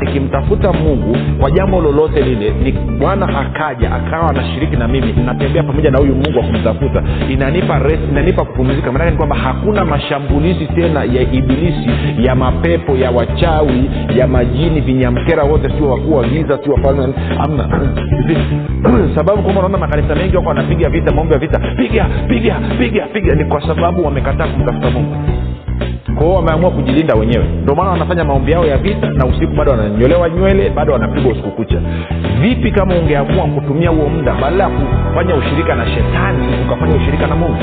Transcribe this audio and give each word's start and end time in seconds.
nikimtafuta 0.00 0.72
mungu 0.72 1.16
kwa 1.40 1.50
jambo 1.50 1.80
lolote 1.80 2.20
lile 2.22 2.50
ni 2.50 2.72
bwana 2.72 3.38
akaja 3.40 3.92
akawa 3.92 4.30
anashiriki 4.30 4.76
na 4.76 4.88
mimi 4.88 5.12
natembea 5.12 5.62
pamoja 5.62 5.90
na 5.90 5.98
huyu 5.98 6.14
mungu 6.14 6.38
wa 6.38 6.44
kumtafuta. 6.44 7.02
Inanipa 7.30 7.78
rest, 7.78 8.02
inanipa 8.10 8.44
kupumzika. 8.44 8.92
Maanake 8.92 9.10
ni 9.10 9.16
kwamba 9.16 9.36
hakuna 9.36 9.84
mashambulizi 9.84 10.66
tena 10.66 11.04
ya 11.04 11.22
ibilisi 11.32 11.90
ya 12.18 12.34
mapepo 12.34 12.96
ya 12.96 13.10
wachawi 13.10 13.90
ya 14.16 14.26
majini 14.28 14.80
vinyamkera 14.80 15.42
wote 15.44 15.70
sio 15.78 15.90
wakuu 15.90 16.14
wa 16.16 16.24
giza 16.28 16.58
sio 16.64 16.72
wafalme. 16.72 17.14
Amna. 17.38 17.90
Sababu 19.16 19.42
kwamba 19.42 19.60
unaona 19.60 19.78
makanisa 19.78 20.14
mengi 20.14 20.36
wako 20.36 20.48
wanapiga 20.48 20.88
vita 20.88 21.12
maombi 21.12 21.32
ya 21.34 21.40
vita. 21.40 21.58
Piga 21.76 22.06
piga 22.28 22.60
piga 22.78 23.06
piga. 23.06 23.34
Ni 23.34 23.44
kwa 23.44 23.66
sababu 23.66 24.04
wamekataa 24.04 24.46
kumtafuta 24.46 24.90
mungu 24.90 25.16
kwao 26.18 26.34
wameamua 26.34 26.70
kujilinda 26.70 27.14
wenyewe. 27.14 27.44
Ndio 27.62 27.74
maana 27.74 27.90
wanafanya 27.90 28.24
maombi 28.24 28.52
yao 28.52 28.66
ya 28.66 28.76
vita 28.76 29.10
na 29.10 29.26
usiku 29.26 29.52
bado 29.54 29.70
wananyolewa 29.70 30.28
nywele 30.30 30.70
bado 30.70 30.92
wanapigwa 30.92 31.32
usiku 31.32 31.50
kucha. 31.50 31.80
Vipi 32.40 32.70
kama 32.72 32.94
ungeamua 32.94 33.44
kutumia 33.46 33.90
huo 33.90 34.08
muda 34.08 34.34
badala 34.34 34.64
ya 34.64 34.70
kufanya 34.70 35.34
ushirika 35.34 35.74
na 35.74 35.86
shetani 35.86 36.46
ukafanya 36.66 36.96
ushirika 36.96 37.26
na 37.26 37.36
mungu 37.36 37.62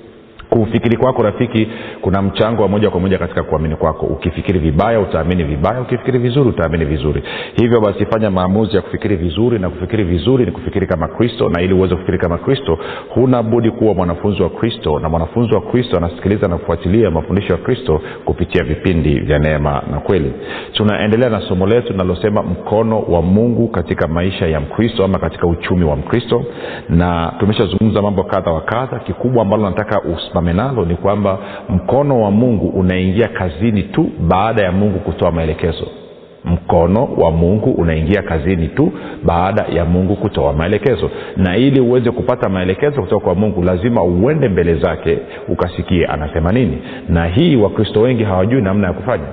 kufikiri 0.59 0.97
kwako 0.97 1.23
rafiki 1.23 1.67
kuna 2.01 2.21
mchango 2.21 2.61
wa 2.61 2.67
moja 2.67 2.89
kwa 2.89 2.99
moja 2.99 3.17
katika 3.17 3.43
kuamini 3.43 3.75
kwako. 3.75 4.05
Ukifikiri 4.05 4.59
vibaya 4.59 4.99
utaamini 4.99 5.43
vibaya 5.43 5.81
ukifikiri 5.81 6.19
vizuri 6.19 6.49
utaamini 6.49 6.85
vizuri. 6.85 7.23
Hivyo 7.55 7.81
basi 7.81 8.05
fanya 8.05 8.31
maamuzi 8.31 8.75
ya 8.75 8.81
kufikiri 8.81 9.15
vizuri 9.15 9.59
na 9.59 9.69
kufikiri 9.69 10.03
vizuri 10.03 10.45
ni 10.45 10.51
kufikiri 10.51 10.87
kama 10.87 11.07
kristo 11.07 11.49
na 11.49 11.61
ili 11.61 11.73
uweze 11.73 11.95
kufikiri 11.95 12.17
kama 12.17 12.37
kristo 12.37 12.79
huna 13.09 13.43
budi 13.43 13.71
kuwa 13.71 13.93
mwanafunzi 13.93 14.41
wa 14.43 14.49
kristo 14.49 14.99
na 14.99 15.09
mwanafunzi 15.09 15.53
wa 15.55 15.61
kristo 15.61 15.97
anasikiliza 15.97 16.47
na 16.47 16.57
kufuatilia 16.57 17.11
mafundisho 17.11 17.53
ya 17.53 17.57
kristo 17.59 18.01
kupitia 18.25 18.63
vipindi 18.63 19.19
vya 19.19 19.39
neema 19.39 19.83
na 19.91 19.99
kweli. 19.99 20.33
Tunaendelea 20.73 21.29
na 21.29 21.41
somo 21.41 21.67
letu 21.67 21.91
linalosema 21.91 22.43
mkono 22.43 22.99
wa 23.01 23.21
mungu 23.21 23.67
katika 23.67 24.07
maisha 24.07 24.47
ya 24.47 24.59
mkristo 24.59 25.03
ama 25.05 25.19
katika 25.19 25.47
uchumi 25.47 25.83
wa 25.83 25.95
mkristo 25.95 26.45
na 26.89 27.33
tumeshazungumza 27.39 28.01
mambo 28.01 28.23
kadha 28.23 28.51
wa 28.51 28.61
kadha. 28.61 28.99
Kikubwa 28.99 29.41
ambalo 29.41 29.69
nataka 29.69 30.01
usimame 30.41 30.53
nalo 30.53 30.85
ni 30.85 30.95
kwamba 30.95 31.37
mkono 31.69 32.21
wa 32.21 32.31
mungu 32.31 32.67
unaingia 32.67 33.27
kazini 33.27 33.83
tu 33.83 34.09
baada 34.19 34.63
ya 34.63 34.71
mungu 34.71 34.99
kutoa 34.99 35.31
maelekezo. 35.31 35.87
Mkono 36.45 37.05
wa 37.17 37.31
mungu 37.31 37.71
unaingia 37.71 38.21
kazini 38.21 38.67
tu 38.67 38.91
baada 39.23 39.65
ya 39.73 39.85
mungu 39.85 40.15
kutoa 40.15 40.53
maelekezo. 40.53 41.09
Na 41.37 41.57
ili 41.57 41.79
uweze 41.79 42.11
kupata 42.11 42.49
maelekezo 42.49 43.01
kutoka 43.01 43.25
kwa 43.25 43.35
mungu 43.35 43.63
lazima 43.63 44.03
uende 44.03 44.49
mbele 44.49 44.75
zake 44.75 45.17
ukasikie 45.47 46.05
anasema 46.05 46.51
nini. 46.51 46.77
Na 47.09 47.25
hii 47.25 47.55
wakristo 47.55 48.01
wengi 48.01 48.23
hawajui 48.23 48.61
namna 48.61 48.87
ya 48.87 48.93
kufanya. 48.93 49.25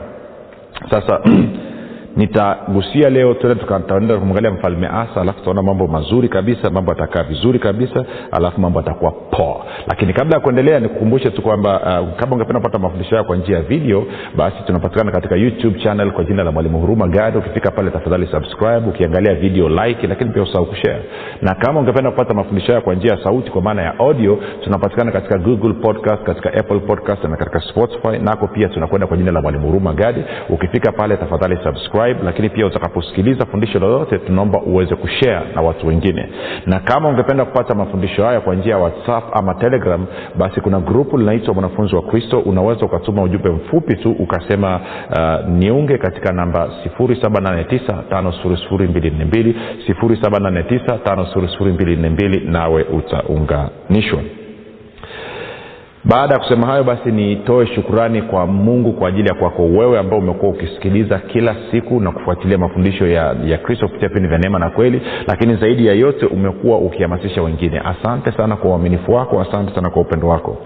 Sasa 0.91 1.21
nitagusia 2.17 3.11
leo 3.11 3.35
tuende 3.35 3.65
tutaenda 3.65 4.17
kumwangalia 4.19 4.51
mfalme 4.51 4.87
asa 4.87 5.21
alafu 5.21 5.39
tutaona 5.39 5.63
mambo 5.63 5.87
mazuri 5.87 6.29
kabisa 6.29 6.71
mambo 6.71 6.93
atakaa 6.93 7.23
vizuri 7.23 7.59
kabisa 7.59 8.05
alafu 8.33 8.61
mambo 8.61 8.79
atakuwa 8.81 9.11
poa. 9.11 9.65
Lakini 9.87 10.13
kabla 10.13 10.35
ya 10.37 10.41
kuendelea 10.41 10.81
nikukumbushe 10.81 11.31
tu 11.31 11.43
kwamba 11.43 11.81
uh, 12.03 12.17
kama 12.21 12.33
ungependa 12.37 12.61
kupata 12.61 12.79
mafundisho 12.79 13.11
hayo 13.11 13.25
kwa 13.25 13.37
njia 13.37 13.57
ya 13.57 13.63
video 13.63 14.05
basi 14.37 14.57
tunapatikana 14.67 15.13
katika 15.13 15.37
youtube 15.37 15.79
channel 15.81 16.11
kwa 16.13 16.25
jina 16.25 16.45
la 16.45 16.53
mwalimu 16.53 16.81
huruma 16.81 17.09
gadi 17.09 17.39
ukifika 17.39 17.71
pale 17.71 17.91
tafadhali 17.91 18.27
subscribe 18.27 18.89
ukiangalia 18.89 19.35
video 19.35 19.69
like 19.69 20.07
lakini 20.07 20.31
pia 20.31 20.43
usahau 20.43 20.67
kushare. 20.67 21.03
Na 21.43 21.55
kama 21.55 21.81
ungependa 21.81 22.11
kupata 22.11 22.35
mafundisho 22.35 22.67
hayo 22.67 22.81
kwa 22.81 22.95
njia 22.95 23.13
ya 23.13 23.25
sauti 23.25 23.51
kwa 23.51 23.63
maana 23.63 23.83
ya 23.83 23.99
audio 23.99 24.39
tunapatikana 24.65 25.13
katika 25.13 25.39
google 25.39 25.73
podcast 25.73 26.23
katika 26.23 26.55
apple 26.55 26.79
podcast 26.81 27.25
na 27.25 27.37
katika 27.37 27.61
spotify. 27.61 28.19
Nako 28.23 28.49
pia 28.49 28.69
tunakwenda 28.69 29.07
kwa 29.07 29.17
jina 29.17 29.33
la 29.33 29.41
mwalimu 29.43 29.67
huruma 29.67 29.93
gadi 29.93 30.25
ukifika 30.49 30.93
pale 30.93 31.17
tafadhali 31.17 31.59
subscribe 31.65 31.98
subscribe 31.99 32.25
lakini 32.25 32.49
pia 32.51 32.67
utakaposikiliza 32.67 33.47
fundisho 33.47 33.79
lolote 33.79 34.19
tunaomba 34.19 34.61
uweze 34.63 34.97
kushare 34.97 35.47
na 35.55 35.63
watu 35.63 35.87
wengine. 35.87 36.29
Na 36.67 36.81
kama 36.81 37.09
ungependa 37.09 37.45
kupata 37.45 37.75
mafundisho 37.75 38.25
haya 38.25 38.41
kwa 38.41 38.55
njia 38.55 38.73
ya 38.73 38.79
whatsapp 38.79 39.37
ama 39.37 39.55
telegram 39.55 40.07
basi 40.39 40.61
kuna 40.61 40.81
grupu 40.81 41.19
linaitwa 41.19 41.55
mwanafunzi 41.55 41.95
wa 41.97 42.03
kristo. 42.03 42.39
Unaweza 42.41 42.87
ukatuma 42.87 43.23
ujumbe 43.23 43.51
mfupi 43.51 43.97
tu 43.97 44.11
ukasema 44.19 44.81
uh, 45.11 45.49
niunge 45.49 45.99
katika 45.99 46.33
namba 46.33 46.69
7895242 47.01 49.55
7895242 49.89 52.51
nawe 52.51 52.83
utaunganishwa 52.83 54.21
baada 56.05 56.35
ya 56.35 56.41
kusema 56.41 56.67
hayo 56.67 56.85
basi 56.85 57.13
nitoe 57.13 57.67
shukurani 57.67 58.23
kwa 58.23 58.47
mungu 58.47 58.93
kwa 58.93 59.09
ajili 59.09 59.29
ya 59.29 59.35
kwako 59.35 59.63
wewe 59.65 59.99
ambao 59.99 60.19
umekuwa 60.19 60.53
ukisikiliza 60.53 61.19
kila 61.19 61.57
siku 61.71 62.01
na 62.01 62.13
kufuatilia 62.13 62.59
mafundisho 62.59 63.07
ya, 63.07 63.37
ya 63.45 63.59
kristo 63.59 63.87
kupitia 63.87 64.09
vipindi 64.09 64.29
vya 64.29 64.39
neema 64.39 64.59
na 64.59 64.71
kweli 64.71 65.03
lakini 65.27 65.57
zaidi 65.57 65.87
ya 65.87 65.95
yote 65.95 66.27
umekuwa 66.27 66.79
ukihamasisha 66.79 67.43
wengine. 67.43 67.81
Asante 67.85 68.33
sana 68.33 68.57
kwa 68.57 68.71
uaminifu 68.71 69.13
wako 69.13 69.41
asante 69.41 69.75
sana 69.75 69.91
kwa 69.91 70.03
upendo 70.03 70.29
wako. 70.29 70.57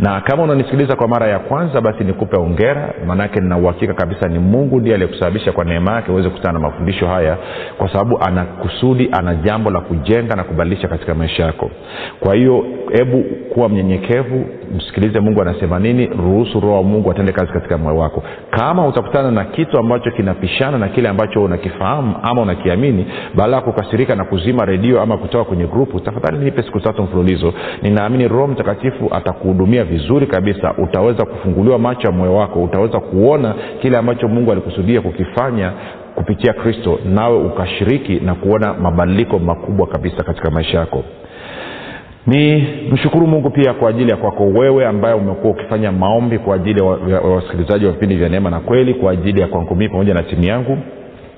Na 0.00 0.20
kama 0.20 0.42
unanisikiliza 0.42 0.96
kwa 0.96 1.08
mara 1.08 1.26
ya 1.28 1.38
kwanza 1.38 1.80
basi 1.80 2.04
nikupe 2.04 2.36
ongera 2.36 2.94
maanake 3.06 3.40
nina 3.40 3.58
uhakika 3.58 3.94
kabisa 3.94 4.28
ni 4.28 4.38
mungu 4.38 4.80
ndiye 4.80 4.94
aliyekusababisha 4.94 5.52
kwa 5.52 5.64
neema 5.64 5.92
yake 5.92 6.12
uweze 6.12 6.28
kukutana 6.28 6.52
na 6.52 6.58
mafundisho 6.68 7.06
haya 7.06 7.36
kwa 7.78 7.88
sababu 7.92 8.18
ana 8.26 8.44
kusudi 8.44 9.08
ana 9.12 9.34
jambo 9.34 9.70
la 9.70 9.80
kujenga 9.80 10.36
na 10.36 10.44
kubadilisha 10.44 10.88
katika 10.88 11.14
maisha 11.14 11.42
yako. 11.44 11.70
Kwa 12.20 12.34
hiyo 12.34 12.64
hebu 12.92 13.24
kuwa 13.54 13.68
mnyenyekevu 13.68 14.44
msikilize 14.82 15.20
mungu 15.20 15.42
anasema 15.42 15.78
nini 15.78 16.06
ruhusu 16.06 16.60
roho 16.60 16.74
wa 16.74 16.82
mungu 16.82 17.10
atende 17.10 17.32
kazi 17.32 17.52
katika 17.52 17.78
moyo 17.78 17.96
wako. 17.98 18.22
Kama 18.50 18.86
utakutana 18.86 19.30
na 19.30 19.44
kitu 19.44 19.78
ambacho 19.78 20.10
kinapishana 20.10 20.78
na 20.78 20.88
kile 20.88 21.08
ambacho 21.08 21.42
unakifahamu 21.44 22.14
ama 22.22 22.42
unakiamini 22.42 23.06
baada 23.34 23.56
ya 23.56 23.62
kukasirika 23.62 24.14
na 24.16 24.24
kuzima 24.24 24.64
redio 24.64 25.00
ama 25.02 25.16
kutoka 25.16 25.44
kwenye 25.44 25.66
grupu 25.66 26.00
tafadhali 26.00 26.44
nipe 26.44 26.62
siku 26.62 26.80
tatu 26.80 27.02
mfululizo. 27.02 27.54
Ninaamini 27.82 28.28
roho 28.28 28.46
mtakatifu 28.46 29.08
atakuhudumia 29.14 29.84
vizuri 29.84 30.26
kabisa. 30.26 30.74
Utaweza 30.78 31.24
kufunguliwa 31.24 31.78
macho 31.78 32.06
ya 32.08 32.12
moyo 32.14 32.34
wako 32.34 32.62
utaweza 32.62 33.00
kuona 33.00 33.54
kile 33.82 33.96
ambacho 33.98 34.28
mungu 34.28 34.52
alikusudia 34.52 35.00
kukifanya 35.00 35.72
kupitia 36.14 36.52
kristo 36.52 36.98
nawe 37.04 37.36
ukashiriki 37.36 38.20
na 38.20 38.34
kuona 38.34 38.74
mabadiliko 38.74 39.38
makubwa 39.38 39.86
kabisa 39.86 40.24
katika 40.24 40.50
maisha 40.50 40.78
yako 40.78 41.04
ni 42.26 42.68
mshukuru 42.92 43.26
mungu 43.26 43.50
pia 43.50 43.74
kwa 43.74 43.90
ajili 43.90 44.10
ya 44.10 44.16
kwako 44.16 44.44
wewe 44.44 44.86
ambaye 44.86 45.14
umekuwa 45.14 45.52
ukifanya 45.52 45.92
maombi 45.92 46.38
kwa 46.38 46.54
ajili 46.54 46.80
ya 47.10 47.20
wasikilizaji 47.20 47.86
wa 47.86 47.92
vipindi 47.92 48.16
vya 48.16 48.28
neema 48.28 48.50
na 48.50 48.60
kweli 48.60 48.94
kwa 48.94 49.12
ajili 49.12 49.40
ya 49.40 49.46
kwangu 49.46 49.74
mii 49.76 49.88
pamoja 49.88 50.14
na 50.14 50.22
timu 50.22 50.44
yangu. 50.44 50.78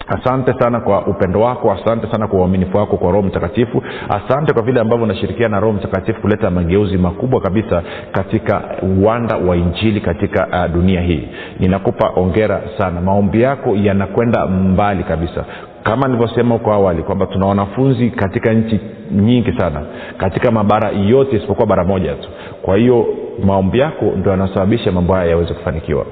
Asante 0.07 0.53
sana 0.59 0.81
kwa 0.81 1.07
upendo 1.07 1.41
wako 1.41 1.73
asante 1.73 2.07
sana 2.13 2.27
kwa 2.29 2.39
uaminifu 2.41 2.77
wako 2.77 2.97
kwa 2.97 3.11
roho 3.13 3.23
mtakatifu 3.23 3.83
asante 4.09 4.53
kwa 4.53 4.63
vile 4.63 4.81
ambavyo 4.81 5.05
unashirikiana 5.05 5.57
na 5.57 5.61
roho 5.61 5.73
mtakatifu 5.73 6.21
kuleta 6.21 6.51
mageuzi 6.51 6.99
makubwa 6.99 7.41
kabisa 7.41 7.83
katika 8.13 8.63
uwanda 8.83 9.37
wa 9.37 9.57
injili 9.57 10.01
katika 10.01 10.47
uh, 10.47 10.75
dunia 10.75 11.01
hii. 11.01 11.29
Ninakupa 11.61 12.11
ongera 12.17 12.61
sana. 12.79 13.01
Maombi 13.01 13.43
yako 13.43 13.77
yanakwenda 13.77 14.47
mbali 14.47 15.05
kabisa 15.05 15.45
kama 15.85 16.07
nilivyosema 16.09 16.55
huko 16.55 16.73
awali 16.73 17.03
kwamba 17.03 17.27
tuna 17.27 17.47
wanafunzi 17.47 18.11
katika 18.11 18.53
nchi 18.53 18.81
nyingi 19.13 19.53
sana 19.59 19.83
katika 20.19 20.51
mabara 20.51 20.91
yote 20.91 21.37
isipokuwa 21.37 21.67
bara 21.67 21.85
moja 21.85 22.15
tu. 22.15 22.29
Kwa 22.63 22.77
hiyo 22.77 23.07
maombi 23.45 23.79
yako 23.79 24.05
ndo 24.05 24.31
yanasababisha 24.31 24.93
mambo 24.93 25.15
haya 25.15 25.31
yaweze 25.31 25.55
kufanikiwa. 25.55 26.07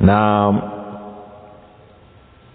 Na 0.00 0.54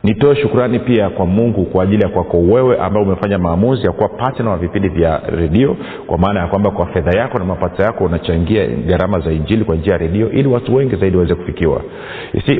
nitoe 0.04 0.36
shukrani 0.36 0.80
pia 0.80 1.10
kwa 1.10 1.25
mungu 1.25 1.66
kwa 1.66 1.84
ajili 1.84 2.04
ya 2.04 2.10
kwako 2.10 2.38
wewe 2.38 2.78
ambaye 2.78 3.06
umefanya 3.06 3.38
maamuzi 3.38 3.86
ya 3.86 3.92
kuwa 3.92 4.10
patna 4.10 4.50
wa 4.50 4.57
vipindi 4.57 4.90
vya 4.90 5.22
redio 5.38 5.75
kwa 6.07 6.18
maana 6.18 6.40
ya 6.40 6.48
kwamba 6.48 6.72
kwa 6.72 6.86
fedha 6.86 7.19
yako 7.19 7.40
na 7.40 7.46
mapato 7.46 7.84
yako 7.84 8.04
unachangia 8.04 8.68
gharama 8.68 9.19
za 9.19 9.31
injili 9.31 9.63
kwa 9.66 9.75
njia 9.75 9.92
ya 9.94 9.98
redio 9.98 10.31
ili 10.31 10.48
watu 10.48 10.75
wengi 10.75 10.96
zaidi 10.96 11.18
waweze 11.18 11.36
kufikiwa. 11.36 11.81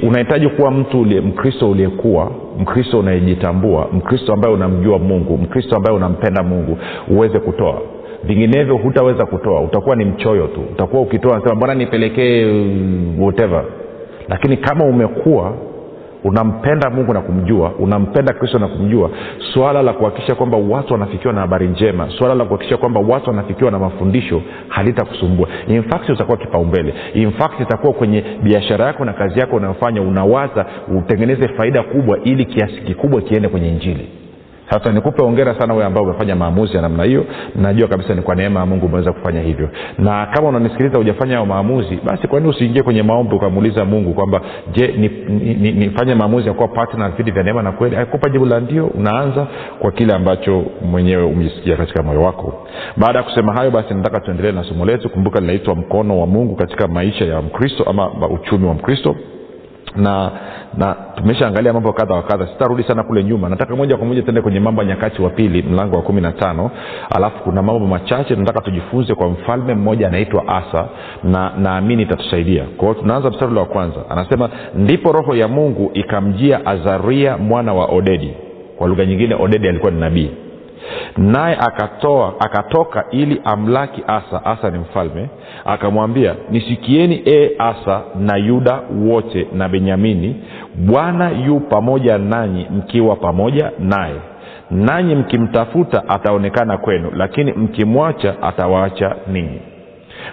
Unahitaji 0.02 0.48
kuwa 0.48 0.72
mtu 0.72 1.02
ulie, 1.02 1.22
mkristo 1.22 1.70
uliyekuwa 1.72 2.32
mkristo 2.60 3.00
unayejitambua 3.00 3.88
mkristo 3.94 4.34
ambaye 4.34 4.54
unamjua 4.54 5.00
mungu 5.00 5.38
mkristo 5.38 5.76
ambaye 5.76 5.98
unampenda 5.98 6.44
mungu 6.44 6.78
uweze 7.10 7.40
kutoa. 7.40 7.82
Vinginevyo 8.24 8.78
hutaweza 8.78 9.26
kutoa. 9.26 9.62
Utakuwa 9.62 9.96
ni 9.96 10.06
mchoyo 10.06 10.48
tu. 10.48 10.62
Utakuwa 10.72 11.02
ukitoa 11.02 11.38
nasema 11.38 11.56
mbona 11.56 11.74
nipelekee 11.76 12.46
whatever. 13.20 13.64
Lakini 14.30 14.58
kama 14.58 14.86
umekuwa 14.86 15.54
unampenda 16.24 16.90
mungu 16.90 17.14
na 17.14 17.22
kumjua 17.22 17.72
unampenda 17.80 18.34
kristo 18.34 18.60
na 18.60 18.68
kumjua 18.68 19.10
swala 19.54 19.82
la 19.82 19.94
kuhakikisha 19.94 20.36
kwamba 20.36 20.58
watu 20.58 20.94
wanafikiwa 20.94 21.34
na 21.34 21.42
habari 21.42 21.68
njema 21.68 22.10
swala 22.18 22.36
la 22.36 22.46
kuhakikisha 22.46 22.78
kwamba 22.78 23.00
watu 23.00 23.30
wanafikiwa 23.30 23.72
na 23.72 23.80
mafundisho 23.80 24.42
halitakusumbua. 24.68 25.48
Infact 25.68 26.10
utakuwa 26.10 26.38
kipaumbele. 26.38 26.94
Infact 27.14 27.60
itakuwa 27.60 27.94
kwenye 27.94 28.24
biashara 28.44 28.86
yako 28.86 29.06
na 29.06 29.14
kazi 29.14 29.40
yako 29.40 29.56
unayofanya 29.56 30.02
unawaza 30.02 30.66
utengeneze 30.98 31.48
faida 31.48 31.84
kubwa 31.84 32.20
ili 32.24 32.46
kiasi 32.46 32.82
kikubwa 32.82 33.22
kiende 33.22 33.48
kwenye 33.48 33.68
injili 33.70 34.08
sasa 34.70 34.92
nikupe 34.92 35.24
ongera 35.24 35.60
sana 35.60 35.74
wewe 35.74 35.86
ambao 35.86 36.04
umefanya 36.04 36.36
maamuzi 36.36 36.76
ya 36.76 36.82
namna 36.82 37.04
hiyo. 37.04 37.26
Najua 37.56 37.88
kabisa 37.88 38.16
ni 38.16 38.22
kwa 38.22 38.36
neema 38.36 38.60
ya 38.60 38.66
mungu 38.66 38.86
umeweza 38.86 39.14
kufanya 39.14 39.42
hivyo. 39.42 39.70
Na 39.98 40.26
kama 40.26 40.48
unanisikiliza 40.50 40.98
hujafanya 40.98 41.34
hayo 41.34 41.46
maamuzi 41.46 42.00
basi 42.06 42.28
kwa 42.28 42.40
usiingie 42.50 42.84
kwenye 42.84 43.04
maombi 43.04 43.36
ukamuuliza 43.36 43.86
mungu 43.86 44.14
kwamba 44.14 44.42
je 44.72 44.88
nifanye 44.88 45.56
ni, 45.56 45.72
ni, 45.72 46.06
ni 46.06 46.16
maamuzi 46.16 46.48
ya 46.48 46.54
kuwa 46.54 46.68
partner 46.68 47.10
vipindi 47.10 47.32
vya 47.32 47.44
neema 47.44 47.62
na 47.64 47.72
kweli? 47.72 47.96
Akupa 47.96 48.30
jibu 48.30 48.46
la 48.46 48.60
ndio 48.60 48.88
unaanza 48.88 49.48
kwa 49.80 49.92
kile 49.92 50.14
ambacho 50.14 50.64
mwenyewe 50.82 51.24
umejisikia 51.24 51.78
katika 51.78 52.04
moyo 52.04 52.22
wako. 52.22 52.68
Baada 52.98 53.18
ya 53.20 53.24
kusema 53.24 53.54
hayo 53.54 53.72
basi 53.72 53.94
nataka 53.94 54.20
tuendelee 54.20 54.52
na 54.52 54.64
somo 54.64 54.86
letu. 54.86 55.10
Kumbuka 55.10 55.40
linaitwa 55.40 55.76
mkono 55.76 56.20
wa 56.20 56.28
mungu 56.28 56.56
katika 56.56 56.88
maisha 56.88 57.26
ya 57.26 57.42
mkristo 57.42 57.84
ama 57.84 58.28
uchumi 58.30 58.66
wa 58.66 58.74
mkristo 58.74 59.16
na 59.96 60.32
na 60.78 60.96
tumeshaangalia 61.16 61.74
mambo 61.74 61.94
kadha 61.94 62.16
wa 62.16 62.24
kadha. 62.24 62.48
Sitarudi 62.48 62.84
sana 62.84 63.04
kule 63.04 63.24
nyuma. 63.24 63.50
Nataka 63.50 63.76
moja 63.76 63.98
kwa 63.98 64.08
moja 64.08 64.22
tuende 64.22 64.42
kwenye 64.42 64.60
mambo 64.60 64.82
ya 64.82 64.88
nyakati 64.88 65.22
wa 65.22 65.30
pili 65.30 65.62
mlango 65.62 65.96
wa 65.96 66.02
kumi 66.02 66.22
na 66.22 66.32
tano. 66.32 66.72
Alafu 67.16 67.44
kuna 67.44 67.62
mambo 67.62 67.88
machache 67.88 68.34
tunataka 68.34 68.62
tujifunze 68.62 69.16
kwa 69.16 69.30
mfalme 69.30 69.74
mmoja 69.76 70.08
anaitwa 70.08 70.48
asa 70.48 70.86
na 71.24 71.52
naamini 71.58 72.04
itatusaidia. 72.04 72.64
Kwao 72.78 72.94
tunaanza 72.94 73.30
mstari 73.30 73.52
ule 73.52 73.60
wa 73.60 73.66
kwanza. 73.66 73.98
Anasema 74.10 74.50
ndipo 74.76 75.12
roho 75.12 75.36
ya 75.36 75.48
mungu 75.48 75.92
ikamjia 75.94 76.66
azaria 76.66 77.38
mwana 77.38 77.74
wa 77.74 77.86
odedi. 77.86 78.34
Kwa 78.78 78.88
lugha 78.88 79.06
nyingine 79.06 79.36
odedi 79.36 79.68
alikuwa 79.68 79.92
ni 79.92 80.00
nabii 80.00 80.30
naye 81.18 81.56
akatoa 81.56 82.34
akatoka 82.40 83.06
ili 83.12 83.42
amlaki 83.46 84.04
asa. 84.08 84.46
Asa 84.46 84.70
ni 84.72 84.78
mfalme. 84.80 85.30
Akamwambia 85.66 86.36
nisikieni 86.52 87.22
e 87.26 87.52
asa 87.60 88.02
na 88.20 88.38
yuda 88.38 88.80
wote 89.08 89.48
na 89.54 89.70
benyamini 89.70 90.36
bwana 90.76 91.30
yu 91.30 91.60
pamoja 91.60 92.18
nanyi 92.18 92.66
mkiwa 92.72 93.16
pamoja 93.16 93.72
naye. 93.80 94.16
Nanyi 94.72 95.16
mkimtafuta 95.16 96.10
ataonekana 96.10 96.78
kwenu 96.78 97.12
lakini 97.16 97.52
mkimwacha 97.54 98.42
atawaacha 98.42 99.16
ninyi. 99.28 99.60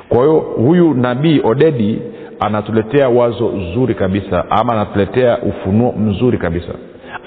Kwa 0.08 0.19
hiyo 0.19 0.38
huyu 0.38 0.94
nabii 0.94 1.40
odedi 1.44 2.02
anatuletea 2.40 3.08
wazo 3.08 3.52
zuri 3.75 3.94
kabisa 3.94 4.44
ama 4.50 4.72
anatuletea 4.72 5.38
ufunuo 5.38 5.92
mzuri 5.92 6.38
kabisa 6.38 6.72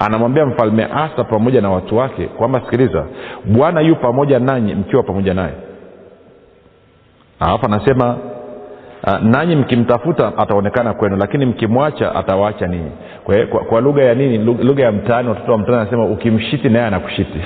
anamwambia 0.00 0.46
mfalme 0.46 0.84
asa 0.84 1.24
pamoja 1.24 1.60
na 1.60 1.70
watu 1.70 1.96
wake 1.96 2.26
kwamba 2.26 2.60
sikiliza 2.60 3.04
bwana 3.44 3.80
yu 3.80 3.96
pamoja 3.96 4.38
nanyi 4.38 4.74
mkiwa 4.74 5.02
pamoja 5.02 5.34
naye. 5.34 5.52
Alafu 7.40 7.66
anasema 7.66 8.16
uh, 9.06 9.22
nanyi 9.22 9.56
mkimtafuta 9.56 10.38
ataonekana 10.38 10.94
kwenu 10.94 11.16
lakini 11.16 11.46
mkimwacha 11.46 12.14
atawaacha 12.14 12.66
ninyi. 12.66 12.90
Kwa, 13.24 13.46
kwa, 13.46 13.60
kwa 13.60 13.80
lugha 13.80 14.02
ya 14.04 14.14
nini? 14.14 14.38
Lugha 14.38 14.82
ya 14.84 14.92
mtaani 14.92 15.28
watoto 15.28 15.52
wa 15.52 15.58
mtaani 15.58 15.78
anasema 15.80 16.04
ukimshiti 16.04 16.68
naye 16.68 16.84
anakushiti. 16.84 17.40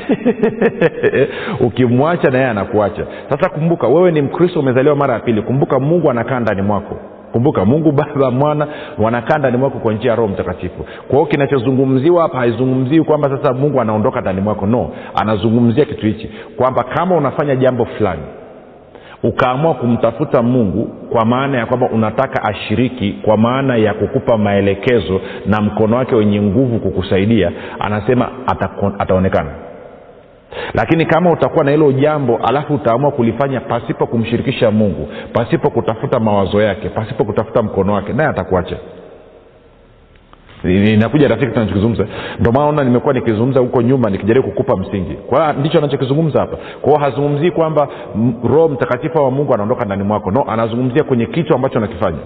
Ukimwacha 1.66 2.30
naye 2.30 2.46
anakuacha. 2.46 3.06
Sasa 3.30 3.48
kumbuka 3.48 3.86
wewe 3.88 4.10
ni 4.12 4.22
mkristo 4.22 4.60
umezaliwa 4.60 4.96
mara 4.96 5.14
ya 5.14 5.20
pili. 5.20 5.42
Kumbuka 5.42 5.80
mungu 5.80 6.10
anakaa 6.10 6.40
ndani 6.40 6.62
mwako 6.62 6.96
kumbuka 7.34 7.64
mungu 7.64 7.92
baba 7.92 8.30
mwana 8.30 8.66
wanakaa 8.98 9.38
ndani 9.38 9.56
mwako 9.56 9.78
kwa 9.78 9.92
njia 9.94 10.10
ya 10.10 10.16
roho 10.16 10.28
mtakatifu. 10.28 10.84
Kwa 11.08 11.16
hiyo 11.16 11.26
kinachozungumziwa 11.26 12.22
hapa 12.22 12.38
haizungumziwi 12.38 13.04
kwamba 13.04 13.28
sasa 13.28 13.52
mungu 13.54 13.80
anaondoka 13.80 14.20
ndani 14.20 14.40
mwako. 14.40 14.66
No 14.66 14.90
anazungumzia 15.14 15.84
kitu 15.84 16.06
hichi 16.06 16.30
kwamba 16.56 16.82
kama 16.82 17.16
unafanya 17.16 17.56
jambo 17.56 17.84
fulani 17.84 18.22
ukaamua 19.22 19.74
kumtafuta 19.74 20.42
mungu 20.42 20.84
kwa 21.12 21.24
maana 21.24 21.58
ya 21.58 21.66
kwamba 21.66 21.88
unataka 21.90 22.44
ashiriki 22.44 23.12
kwa 23.24 23.36
maana 23.36 23.76
ya 23.76 23.94
kukupa 23.94 24.38
maelekezo 24.38 25.20
na 25.46 25.60
mkono 25.60 25.96
wake 25.96 26.14
wenye 26.14 26.42
nguvu 26.42 26.78
kukusaidia 26.78 27.52
anasema 27.80 28.28
ataonekana 28.98 29.50
lakini 30.74 31.06
kama 31.06 31.30
utakuwa 31.32 31.64
na 31.64 31.70
hilo 31.70 31.92
jambo 31.92 32.36
alafu 32.48 32.74
utaamua 32.74 33.10
kulifanya 33.10 33.60
pasipo 33.60 34.06
kumshirikisha 34.06 34.70
mungu 34.70 35.08
pasipo 35.32 35.70
kutafuta 35.70 36.20
mawazo 36.20 36.62
yake 36.62 36.88
pasipo 36.88 37.24
kutafuta 37.24 37.62
mkono 37.62 37.92
wake 37.92 38.12
naye 38.12 38.28
atakuacha. 38.28 38.76
Inakuja 40.64 41.28
rafiki 41.28 41.52
tunachokizungumza 41.52 42.06
ndio 42.40 42.52
maana 42.52 42.64
naona 42.64 42.84
nimekuwa 42.84 43.14
nikizungumza 43.14 43.60
huko 43.60 43.82
nyuma 43.82 44.10
nikijaribu 44.10 44.48
kukupa 44.48 44.76
msingi. 44.76 45.14
Kwa 45.14 45.52
ndicho 45.52 45.78
anachokizungumza 45.78 46.40
hapa. 46.40 46.56
Kwao 46.82 46.98
hazungumzii 46.98 47.50
kwamba 47.50 47.88
roho 48.44 48.68
mtakatifu 48.68 49.18
wa 49.18 49.30
mungu 49.30 49.54
anaondoka 49.54 49.84
ndani 49.84 50.04
mwako. 50.04 50.30
No 50.30 50.44
anazungumzia 50.48 51.04
kwenye 51.04 51.26
kitu 51.26 51.54
ambacho 51.54 51.78
anakifanya 51.78 52.18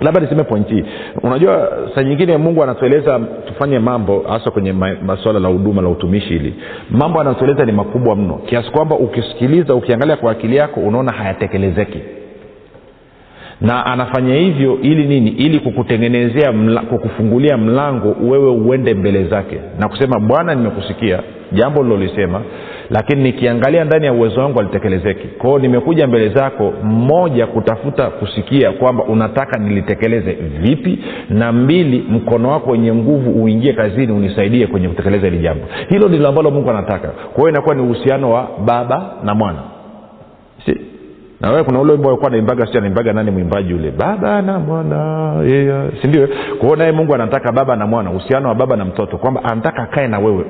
labda 0.00 0.20
niseme 0.20 0.44
pointi 0.44 0.74
hii. 0.74 0.84
Unajua 1.22 1.72
saa 1.94 2.02
nyingine 2.02 2.36
mungu 2.36 2.62
anatueleza 2.62 3.20
tufanye 3.46 3.78
mambo 3.78 4.24
hasa 4.28 4.50
kwenye 4.50 4.72
masuala 5.06 5.38
la 5.40 5.48
huduma 5.48 5.82
la 5.82 5.88
utumishi 5.88 6.28
hili. 6.28 6.54
Mambo 6.90 7.20
anatueleza 7.20 7.64
ni 7.64 7.72
makubwa 7.72 8.16
mno. 8.16 8.34
Kiasi 8.34 8.70
kwamba 8.70 8.96
ukisikiliza 8.96 9.74
ukiangalia 9.74 10.16
kwa 10.16 10.32
akili 10.32 10.56
yako 10.56 10.80
unaona 10.80 11.12
hayatekelezeki. 11.12 11.98
Na 13.60 13.86
anafanya 13.86 14.34
hivyo 14.34 14.78
ili 14.82 15.06
nini? 15.06 15.30
Ili 15.30 15.58
kukutengenezea 15.60 16.52
mla, 16.52 16.80
kukufungulia 16.80 17.56
mlango 17.56 18.16
wewe 18.30 18.50
uende 18.50 18.94
mbele 18.94 19.24
zake. 19.24 19.60
Na 19.78 19.88
kusema 19.88 20.20
bwana 20.20 20.54
nimekusikia 20.54 21.20
jambo 21.52 21.82
lilolisema 21.82 22.42
lakini 22.90 23.22
nikiangalia 23.22 23.84
ndani 23.84 24.06
ya 24.06 24.12
uwezo 24.12 24.40
wangu 24.40 24.60
alitekelezeki 24.60 25.28
kwao 25.28 25.58
nimekuja 25.58 26.06
mbele 26.06 26.28
zako 26.28 26.72
mmoja 26.82 27.46
kutafuta 27.46 28.06
kusikia 28.10 28.72
kwamba 28.72 29.04
unataka 29.04 29.58
nilitekeleze 29.58 30.32
vipi 30.32 30.98
na 31.30 31.52
mbili 31.52 32.04
mkono 32.10 32.50
wako 32.50 32.70
wenye 32.70 32.94
nguvu 32.94 33.30
uingie 33.44 33.72
kazini 33.72 34.12
unisaidie 34.12 34.66
kwenye 34.66 34.88
kutekeleza 34.88 35.26
hili 35.26 35.38
jambo. 35.38 35.64
Hilo 35.88 36.08
ndilo 36.08 36.28
ambalo 36.28 36.50
mungu 36.50 36.70
anataka. 36.70 37.08
Kwa 37.08 37.36
hiyo 37.36 37.48
inakuwa 37.48 37.74
ni 37.74 37.82
uhusiano 37.82 38.30
wa 38.30 38.48
baba 38.64 39.10
na 39.24 39.34
mwana 39.34 39.58
na 41.40 41.50
wewe 41.50 41.64
kuna 41.64 41.80
ule 41.80 41.92
wimbo 41.92 42.08
alikuwa 42.08 42.30
naimbaga 42.30 42.66
si 42.66 42.78
anaimbaga 42.78 43.12
nani 43.12 43.30
mwimbaji 43.30 43.74
ule 43.74 43.90
baba 43.90 44.42
na 44.42 44.58
mwana 44.58 45.32
yeah. 45.46 45.86
sindio 46.02 46.28
kwao 46.60 46.76
naye 46.76 46.92
mungu 46.92 47.14
anataka 47.14 47.52
baba 47.52 47.76
na 47.76 47.86
mwana 47.86 48.10
uhusiano 48.10 48.48
wa 48.48 48.54
baba 48.54 48.76
na 48.76 48.84
mtoto 48.84 49.18
kwamba 49.18 49.44
anataka 49.44 49.82
akae 49.82 50.08
na 50.08 50.18
wewe. 50.18 50.44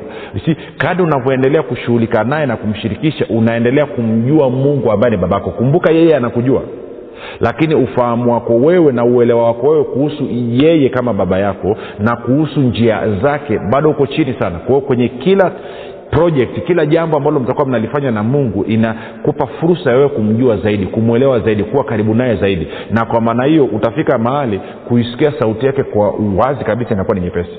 Si 0.44 0.56
kadi 0.78 1.02
unavyoendelea 1.02 1.62
kushughulika 1.62 2.24
naye 2.24 2.46
na 2.46 2.56
kumshirikisha 2.56 3.26
unaendelea 3.28 3.86
kumjua 3.86 4.50
mungu 4.50 4.92
ambaye 4.92 5.10
ni 5.10 5.16
babako. 5.16 5.50
Kumbuka 5.50 5.92
yeye 5.92 6.16
anakujua. 6.16 6.62
Lakini 7.40 7.74
ufahamu 7.74 8.32
wako 8.32 8.56
wewe 8.56 8.92
na 8.92 9.04
uelewa 9.04 9.44
wako 9.44 9.68
wewe 9.68 9.84
kuhusu 9.84 10.24
yeye 10.50 10.88
kama 10.88 11.12
baba 11.12 11.38
yako 11.38 11.76
na 11.98 12.16
kuhusu 12.16 12.60
njia 12.60 13.00
zake 13.22 13.58
bado 13.72 13.90
uko 13.90 14.06
chini 14.06 14.34
sana. 14.38 14.58
Kwao 14.58 14.80
kwenye 14.80 15.08
kila 15.08 15.52
project 16.10 16.64
kila 16.66 16.86
jambo 16.86 17.16
ambalo 17.16 17.40
mtakuwa 17.40 17.66
mnalifanya 17.66 18.10
na 18.10 18.22
mungu 18.22 18.64
inakupa 18.64 19.46
fursa 19.46 19.90
ya 19.90 19.96
wewe 19.96 20.08
kumjua 20.08 20.56
zaidi 20.56 20.86
kumwelewa 20.86 21.40
zaidi 21.40 21.64
kuwa 21.64 21.84
karibu 21.84 22.14
naye 22.14 22.36
zaidi. 22.36 22.68
Na 22.90 23.04
kwa 23.04 23.20
maana 23.20 23.44
hiyo 23.44 23.64
utafika 23.64 24.18
mahali 24.18 24.60
kuisikia 24.88 25.32
sauti 25.38 25.66
yake 25.66 25.82
kwa 25.82 26.14
uwazi 26.14 26.64
kabisa 26.64 26.94
inakuwa 26.94 27.14
ni 27.16 27.20
nyepesi 27.22 27.50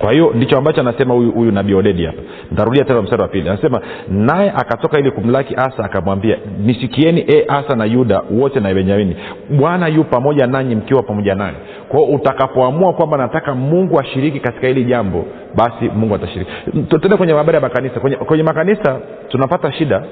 kwa 0.00 0.12
hiyo 0.12 0.32
ndicho 0.34 0.58
ambacho 0.58 0.80
anasema 0.80 1.14
huyu, 1.14 1.32
huyu 1.32 1.52
nabii 1.52 1.74
odedi 1.74 2.04
hapa. 2.06 2.22
Ntarudia 2.52 2.84
tena 2.84 3.02
mstari 3.02 3.22
wa 3.22 3.28
pili. 3.28 3.48
Anasema 3.48 3.80
naye 4.08 4.50
akatoka 4.50 4.98
ili 4.98 5.10
kumlaki 5.10 5.54
asa 5.54 5.84
akamwambia 5.84 6.36
nisikieni 6.58 7.20
e 7.28 7.44
asa 7.48 7.76
na 7.76 7.84
yuda 7.84 8.22
wote 8.30 8.60
na 8.60 8.74
benyamini. 8.74 9.16
Bwana 9.50 9.88
yu 9.88 10.04
pamoja 10.04 10.46
nanyi 10.46 10.74
mkiwa 10.74 11.02
pamoja 11.02 11.34
naye 11.34 11.54
kwao 11.88 12.04
utakapoamua 12.04 12.92
kwamba 12.92 13.16
nataka 13.16 13.54
mungu 13.54 14.00
ashiriki 14.00 14.40
katika 14.40 14.66
hili 14.66 14.84
jambo 14.84 15.24
basi 15.54 15.84
mungu 15.96 16.14
atashiriki. 16.14 16.50
Tuende 16.88 17.16
kwenye 17.16 17.32
habari 17.32 17.54
ya 17.56 17.60
makanisa. 17.60 18.00
Kwenye, 18.00 18.16
kwenye 18.16 18.42
makanisa 18.42 19.00
tunapata 19.28 19.72
shida. 19.72 20.02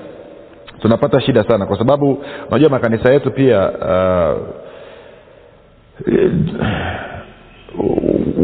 Tunapata 0.83 1.21
shida 1.21 1.45
sana 1.49 1.67
kwa 1.67 1.79
sababu 1.79 2.25
unajua 2.51 2.71
makanisa 2.71 3.13
yetu 3.13 3.31
pia 3.31 3.71
uh, 3.71 4.39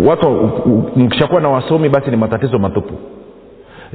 watu 0.06 0.50
mkishakuwa 0.96 1.40
na 1.40 1.48
wasomi 1.48 1.88
basi 1.88 2.10
ni 2.10 2.16
matatizo 2.16 2.58
matupu. 2.58 2.94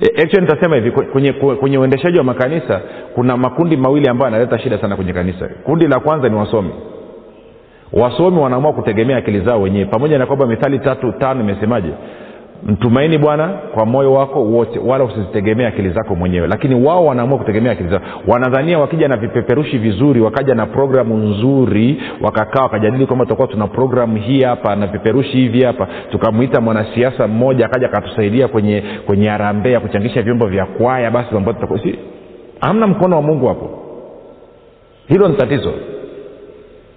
E, 0.02 0.22
actually 0.24 0.42
nitasema 0.42 0.76
hivi 0.76 0.92
kwenye, 0.92 1.34
kwenye 1.34 1.78
uendeshaji 1.78 2.18
wa 2.18 2.24
makanisa 2.24 2.82
kuna 3.16 3.38
makundi 3.38 3.78
mawili 3.78 4.10
ambayo 4.10 4.32
yanaleta 4.32 4.60
shida 4.60 4.78
sana 4.82 4.96
kwenye 4.96 5.14
kanisa. 5.14 5.50
Kundi 5.64 5.88
la 5.88 6.00
kwanza 6.00 6.30
ni 6.30 6.36
wasomi. 6.36 6.70
Wasomi 7.94 8.40
wanaamua 8.40 8.74
kutegemea 8.74 9.18
akili 9.18 9.40
zao 9.40 9.62
wenyewe. 9.62 9.86
Pamoja 9.86 10.18
na 10.18 10.26
kwamba 10.26 10.46
mithali 10.48 10.80
tatu 10.80 11.12
tano 11.12 11.42
imesemaje 11.42 11.90
mtumaini 12.64 13.18
bwana 13.18 13.48
kwa 13.48 13.86
moyo 13.86 14.14
wako 14.14 14.44
wote 14.44 14.80
wala 14.80 15.04
usizitegemea 15.04 15.68
akili 15.68 15.90
zako 15.90 16.16
mwenyewe. 16.16 16.48
Lakini 16.48 16.76
wao 16.86 17.06
wanaamua 17.06 17.38
kutegemea 17.38 17.72
akili 17.72 17.90
zao. 17.90 18.02
Wanadhania 18.28 18.80
wakija 18.80 19.08
na 19.08 19.18
vipeperushi 19.18 19.78
vizuri 19.78 20.22
wakaja 20.22 20.56
na 20.56 20.66
programu 20.66 21.18
nzuri 21.18 22.02
wakakaa 22.22 22.62
wakajadili 22.64 23.06
kwamba 23.06 23.26
tutakuwa 23.26 23.48
tuna 23.48 23.68
programu 23.68 24.18
hii 24.18 24.42
hapa 24.44 24.76
na 24.76 24.88
vipeperushi 24.88 25.38
hivi 25.38 25.64
hapa. 25.64 25.88
Tukamwita 26.12 26.62
mwanasiasa 26.62 27.28
mmoja 27.28 27.66
akaja 27.66 27.88
akatusaidia 27.88 28.48
kwenye 28.48 28.84
kwenye 29.06 29.28
harambee 29.30 29.72
ya 29.72 29.80
kuchangisha 29.80 30.22
vyombo 30.22 30.48
vya 30.48 30.66
kwaya 30.66 31.12
basi 31.12 31.34
mambo 31.34 31.56
si 31.84 31.96
hamna 32.62 32.88
mkono 32.88 33.16
wa 33.16 33.22
mungu 33.22 33.48
hapo. 33.48 33.70
Hilo 35.08 35.28
ni 35.28 35.36
tatizo. 35.36 35.74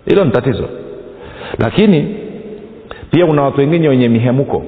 Hilo 0.07 0.25
ni 0.25 0.31
tatizo. 0.31 0.69
Lakini 1.59 2.22
pia 3.13 3.27
kuna 3.27 3.43
watu 3.43 3.61
wengine 3.61 3.89
wenye 3.89 4.09
mihemko 4.09 4.63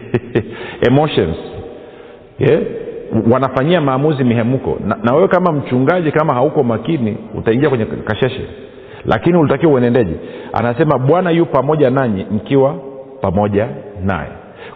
emotions. 0.88 1.36
Yeah? 2.38 2.60
wanafanyia 3.30 3.80
maamuzi 3.80 4.24
mihemko 4.24 4.78
na, 4.86 4.96
na 5.02 5.14
wewe 5.14 5.28
kama 5.28 5.52
mchungaji 5.52 6.12
kama 6.12 6.34
hauko 6.34 6.62
makini 6.62 7.16
utaingia 7.38 7.68
kwenye 7.68 7.84
kasheshe. 7.84 8.40
Lakini 9.04 9.38
ulitakiwa 9.38 9.72
uenendeje? 9.72 10.14
Anasema 10.52 10.98
bwana 10.98 11.30
yu 11.30 11.46
pamoja 11.46 11.90
nanyi 11.90 12.26
mkiwa 12.30 12.74
pamoja 13.20 13.68
naye. 14.04 14.28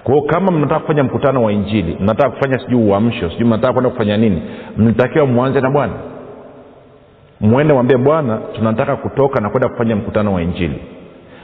Kwao 0.04 0.22
kama 0.22 0.52
mnataka 0.52 0.80
kufanya 0.80 1.04
mkutano 1.04 1.42
wa 1.42 1.52
injili 1.52 1.96
mnataka 2.00 2.30
kufanya 2.30 2.58
sijui 2.58 2.82
uamsho 2.88 3.30
sijui 3.30 3.46
mnataka 3.46 3.72
kwenda 3.72 3.90
kufanya 3.90 4.16
nini 4.16 4.42
mnatakiwa 4.76 5.26
mwanze 5.26 5.60
na 5.60 5.70
bwana. 5.70 5.92
Mwende 7.40 7.74
mwambie 7.74 7.96
bwana 7.96 8.38
tunataka 8.54 8.96
kutoka 8.96 9.40
na 9.40 9.50
kwenda 9.50 9.68
kufanya 9.68 9.96
mkutano 9.96 10.34
wa 10.34 10.42
injili. 10.42 10.78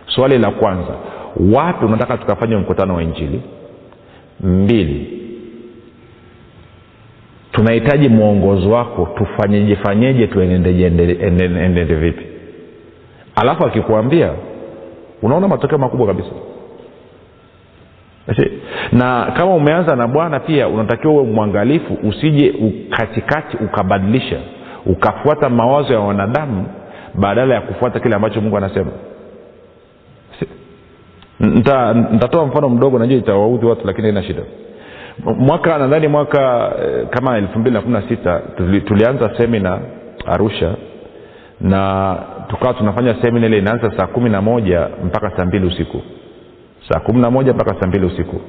Swali 0.06 0.38
la 0.38 0.50
kwanza 0.50 0.92
wapi 1.54 1.84
unataka 1.84 2.16
tukafanya 2.18 2.58
mkutano 2.58 2.94
wa 2.94 3.02
injili? 3.02 3.42
Mbili. 4.40 5.16
Tunahitaji 7.52 8.08
mwongozo 8.08 8.70
wako 8.70 9.08
tufanyeje 9.18 9.76
fanyeje 9.76 10.26
vipi? 11.94 12.26
Alafu 13.36 13.66
akikuambia 13.66 14.30
unaona 15.22 15.48
matokeo 15.48 15.78
makubwa 15.78 16.06
kabisa. 16.06 16.30
Na 18.92 19.32
kama 19.36 19.54
umeanza 19.54 19.96
na 19.96 20.08
bwana 20.08 20.40
pia 20.40 20.68
unatakiwa 20.68 21.12
uwe 21.12 21.22
mwangalifu 21.22 21.94
usije 22.08 22.54
katikati 22.90 23.56
ukabadilisha 23.56 24.36
ukafuata 24.86 25.48
mawazo 25.48 25.92
ya 25.92 26.00
wanadamu 26.00 26.66
badala 27.14 27.54
ya 27.54 27.60
kufuata 27.60 28.00
kile 28.00 28.14
ambacho 28.14 28.40
mungu 28.40 28.56
anasema 28.56 28.90
nitatoa 31.40 31.94
nita 31.94 32.44
mfano 32.46 32.68
mdogo 32.68 32.98
najua 32.98 33.18
itawaudhi 33.18 33.66
watu 33.66 33.86
lakini 33.86 34.08
ina 34.08 34.22
shida. 34.22 34.42
Mwaka 35.24 35.78
nadhani 35.78 36.08
mwaka 36.08 36.72
eh, 36.84 37.06
kama 37.10 37.36
elfu 37.38 37.58
mbili 37.58 37.74
na 37.74 37.80
kumi 37.82 37.92
na 37.94 38.02
sita 38.08 38.40
tuli, 38.56 38.80
tulianza 38.80 39.30
semina 39.38 39.78
arusha 40.26 40.74
na 41.60 42.16
tukawa 42.48 42.74
tunafanya 42.74 43.14
semina 43.22 43.46
ile 43.46 43.58
inaanza 43.58 43.92
saa 43.96 44.06
kumi 44.06 44.30
na 44.30 44.42
moja 44.42 44.88
mpaka 45.04 45.30
saa 45.36 45.44
mbili 45.44 45.66
usiku. 45.66 46.02
Saa 46.88 47.00
kumi 47.00 47.20
na 47.20 47.30
moja 47.30 47.52
mpaka 47.52 47.80
saa 47.80 47.86
mbili 47.86 48.06
usiku. 48.06 48.40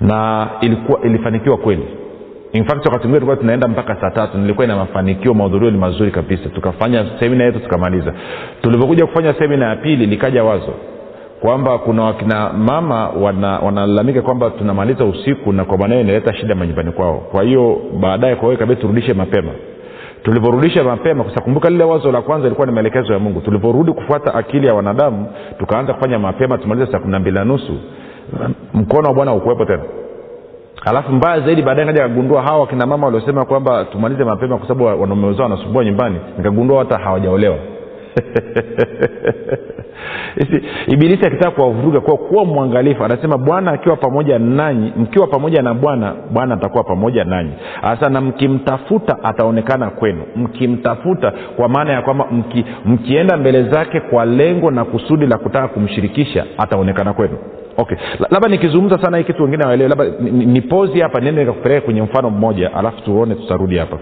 Na 0.00 0.48
ilikuwa 0.60 1.00
ilifanikiwa 1.02 1.56
kweli. 1.56 1.84
In 2.52 2.64
fact 2.64 2.76
wakati 2.86 2.92
mwingine 3.08 3.12
tulikuwa 3.20 3.36
tunaenda 3.36 3.68
mpaka 3.68 4.00
saa 4.00 4.10
tatu 4.10 4.38
nilikuwa 4.38 4.64
ina 4.64 4.76
mafanikio 4.76 5.34
mahudhurio 5.34 5.70
ni 5.70 5.78
mazuri 5.78 6.10
kabisa. 6.10 6.48
Tukafanya 6.48 7.06
semina 7.20 7.44
yetu 7.44 7.60
tukamaliza. 7.60 8.14
Tulivyokuja 8.62 9.06
kufanya 9.06 9.34
semina 9.34 9.66
ya 9.68 9.76
pili 9.76 10.06
likaja 10.06 10.44
wazo 10.44 10.74
kwamba 11.40 11.78
kuna 11.78 12.04
wakina 12.04 12.52
mama 12.52 13.08
wanalalamika 13.62 14.18
wana 14.18 14.22
kwamba 14.26 14.50
tunamaliza 14.50 15.04
usiku 15.04 15.52
na 15.52 15.64
kwa 15.64 15.78
maanayo 15.78 16.00
inaleta 16.00 16.34
shida 16.34 16.54
manyumbani 16.54 16.92
kwao. 16.92 17.18
Kwa 17.32 17.42
hiyo 17.42 17.80
baadaye 18.00 18.36
kwa 18.36 18.52
hiyo 18.54 18.74
turudishe 18.74 19.14
mapema. 19.14 19.52
Tulivyorudisha 20.22 20.84
mapema 20.84 21.24
kusakumbuka 21.24 21.70
lile 21.70 21.84
wazo 21.84 22.12
la 22.12 22.22
kwanza 22.22 22.46
ilikuwa 22.46 22.66
ni 22.66 22.72
maelekezo 22.72 23.12
ya 23.12 23.18
mungu. 23.18 23.40
Tulivyorudi 23.40 23.92
kufuata 23.92 24.34
akili 24.34 24.66
ya 24.66 24.74
wanadamu 24.74 25.26
tukaanza 25.58 25.94
kufanya 25.94 26.18
mapema 26.18 26.58
tumaliza 26.58 26.92
saa 26.92 26.98
kumi 26.98 27.12
na 27.12 27.18
mbili 27.18 27.36
na 27.36 27.44
nusu. 27.44 27.72
Mkono 28.74 29.08
wa 29.08 29.14
bwana 29.14 29.34
ukuwepo 29.34 29.64
tena. 29.64 29.82
Alafu 30.84 31.12
mbaya 31.12 31.40
zaidi 31.40 31.62
baadaye 31.62 31.86
kaja 31.86 32.02
kagundua 32.02 32.42
hawa 32.42 32.60
wakina 32.60 32.86
mama 32.86 33.06
waliosema 33.06 33.44
kwamba 33.44 33.84
tumalize 33.84 34.24
mapema 34.24 34.58
kwa 34.58 34.68
sababu 34.68 35.00
wanaume 35.02 35.40
wanasumbua 35.42 35.84
nyumbani. 35.84 36.16
Nikagundua 36.38 36.78
hata 36.78 36.98
hawajaolewa 36.98 37.56
ibilisi 40.86 41.26
akitaka 41.26 41.50
kuwavuruga 41.50 42.00
kwa 42.00 42.16
kuwa 42.16 42.44
mwangalifu 42.44 43.04
anasema 43.04 43.38
bwana 43.38 43.72
akiwa 43.72 43.96
pamoja 43.96 44.38
nanyi 44.38 44.92
mkiwa 44.96 45.26
pamoja 45.26 45.62
na 45.62 45.74
bwana 45.74 46.14
bwana 46.30 46.54
atakuwa 46.54 46.84
pamoja 46.84 47.24
nanyi. 47.24 47.50
Hasa 47.82 48.08
na 48.08 48.20
mkimtafuta 48.20 49.24
ataonekana 49.24 49.90
kwenu. 49.90 50.22
Mkimtafuta 50.36 51.32
kwa 51.56 51.68
maana 51.68 51.92
ya 51.92 52.02
kwamba 52.02 52.26
mki, 52.30 52.64
mkienda 52.84 53.36
mbele 53.36 53.62
zake 53.62 54.00
kwa 54.00 54.24
lengo 54.24 54.70
na 54.70 54.84
kusudi 54.84 55.26
la 55.26 55.38
kutaka 55.38 55.68
kumshirikisha 55.68 56.44
ataonekana 56.58 57.12
kwenu. 57.12 57.38
Okay. 57.78 57.96
Labda 58.30 58.48
nikizungumza 58.48 59.02
sana 59.02 59.18
hii 59.18 59.24
kitu 59.24 59.42
wengine 59.42 59.66
waelewe 59.66 59.88
labda 59.88 60.04
nipozi 60.30 61.00
hapa 61.00 61.20
niende 61.20 61.40
nikakupeleka 61.40 61.80
kwenye 61.80 62.02
mfano 62.02 62.30
mmoja 62.30 62.74
alafu 62.74 63.02
tuone 63.02 63.34
tutarudi 63.34 63.78
hapa 63.78 63.98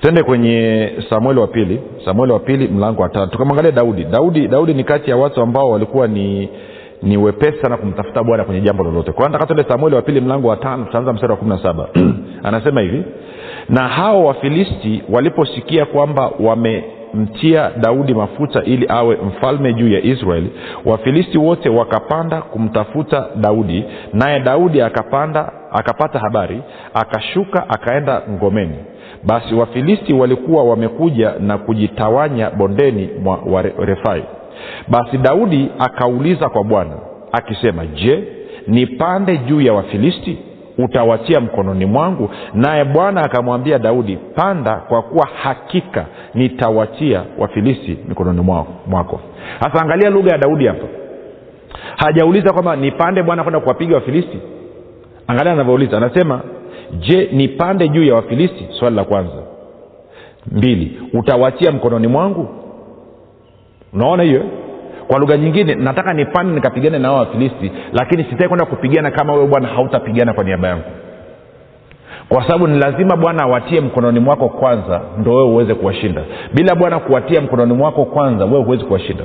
twende 0.00 0.22
kwenye 0.22 0.90
samueli 1.10 1.40
wa 1.40 1.46
pili. 1.46 1.80
Samueli 2.04 2.32
wa 2.32 2.38
pili 2.40 2.68
mlango 2.68 3.02
wa 3.02 3.08
tatu. 3.08 3.32
Tukamwangalia 3.32 3.72
daudi. 3.72 4.04
Daudi 4.04 4.48
daudi 4.48 4.74
ni 4.74 4.84
kati 4.84 5.10
ya 5.10 5.16
watu 5.16 5.42
ambao 5.42 5.70
walikuwa 5.70 6.08
ni 6.08 6.48
ni 7.02 7.16
wepesi 7.16 7.62
sana 7.62 7.76
kumtafuta 7.76 8.22
bwana 8.22 8.44
kwenye 8.44 8.60
jambo 8.60 8.84
lolote. 8.84 9.12
Kwa 9.12 9.26
nataka 9.28 9.46
twende 9.46 9.64
samueli 9.70 9.96
wa 9.96 10.02
pili 10.02 10.20
mlango 10.20 10.48
wa 10.48 10.56
tano. 10.56 10.84
Tutaanza 10.84 11.12
mstari 11.12 11.32
wa 11.32 11.38
kumi 11.38 11.50
na 11.50 11.62
saba. 11.62 11.88
Anasema 12.42 12.80
hivi 12.80 13.02
na 13.68 13.88
hao 13.88 14.24
wafilisti 14.24 15.02
waliposikia 15.08 15.86
kwamba 15.86 16.30
wamemtia 16.40 17.70
daudi 17.80 18.14
mafuta 18.14 18.64
ili 18.64 18.86
awe 18.88 19.16
mfalme 19.26 19.74
juu 19.74 19.88
ya 19.88 20.02
israeli 20.02 20.50
wafilisti 20.84 21.38
wote 21.38 21.68
wakapanda 21.68 22.42
kumtafuta 22.42 23.26
daudi 23.36 23.84
naye 24.12 24.40
daudi 24.40 24.82
akapanda 24.82 25.52
akapata 25.72 26.18
habari 26.18 26.62
akashuka 26.94 27.68
akaenda 27.68 28.22
ngomeni 28.30 28.76
basi 29.26 29.54
wafilisti 29.54 30.14
walikuwa 30.14 30.64
wamekuja 30.64 31.32
na 31.40 31.58
kujitawanya 31.58 32.50
bondeni 32.50 33.08
mwa 33.22 33.38
warefai 33.78 34.22
basi 34.88 35.18
daudi 35.18 35.68
akauliza 35.78 36.48
kwa 36.48 36.64
bwana 36.64 36.92
akisema 37.32 37.86
je 37.86 38.24
nipande 38.66 39.36
juu 39.38 39.60
ya 39.60 39.72
wafilisti? 39.72 40.38
Utawatia 40.78 41.40
mkononi 41.40 41.86
mwangu? 41.86 42.30
Naye 42.54 42.84
bwana 42.84 43.20
akamwambia 43.22 43.78
daudi 43.78 44.16
panda 44.34 44.76
kwa 44.76 45.02
kuwa 45.02 45.28
hakika 45.42 46.04
nitawatia 46.34 47.22
wafilisti 47.38 47.98
mikononi 48.08 48.40
mwako. 48.86 49.20
Sasa 49.60 49.82
angalia 49.82 50.10
lugha 50.10 50.30
ya 50.32 50.38
daudi 50.38 50.66
hapa. 50.66 50.86
Hajauliza 51.96 52.52
kwamba 52.52 52.76
nipande 52.76 53.22
bwana 53.22 53.42
kwenda 53.42 53.60
kuwapiga 53.60 53.94
wafilisti? 53.94 54.38
Angalia 55.26 55.52
anavyouliza. 55.52 55.96
Anasema 55.96 56.40
je 56.98 57.28
nipande 57.32 57.88
juu 57.88 58.04
ya 58.04 58.14
wafilisti? 58.14 58.66
Swali 58.78 58.96
la 58.96 59.04
kwanza. 59.04 59.42
Mbili 60.52 61.00
utawatia 61.12 61.72
mkononi 61.72 62.06
mwangu? 62.06 62.48
Unaona 63.92 64.22
hiyo? 64.22 64.42
Kwa 65.08 65.18
lugha 65.18 65.36
nyingine 65.36 65.74
nataka 65.74 66.12
nipande 66.12 66.54
nikapigane 66.54 66.98
na 66.98 67.12
wafilisti 67.12 67.72
lakini 67.92 68.24
sitaki 68.24 68.48
kwenda 68.48 68.66
kupigana 68.66 69.10
kama 69.10 69.32
wewe 69.32 69.46
bwana 69.46 69.68
hautapigana 69.68 70.32
kwa 70.34 70.44
niaba 70.44 70.68
yangu. 70.68 70.84
Kwa 72.28 72.42
sababu 72.46 72.66
ni 72.66 72.78
lazima 72.78 73.16
bwana 73.16 73.42
awatie 73.42 73.80
mkononi 73.80 74.20
mwako 74.20 74.48
kwanza 74.48 75.00
ndo 75.18 75.34
wewe 75.34 75.48
uweze 75.48 75.74
kuwashinda. 75.74 76.22
Bila 76.54 76.74
bwana 76.74 76.98
kuwatia 76.98 77.40
mkononi 77.40 77.72
mwako 77.74 78.04
kwanza 78.04 78.44
wewe 78.44 78.62
huwezi 78.64 78.84
kuwashinda 78.84 79.24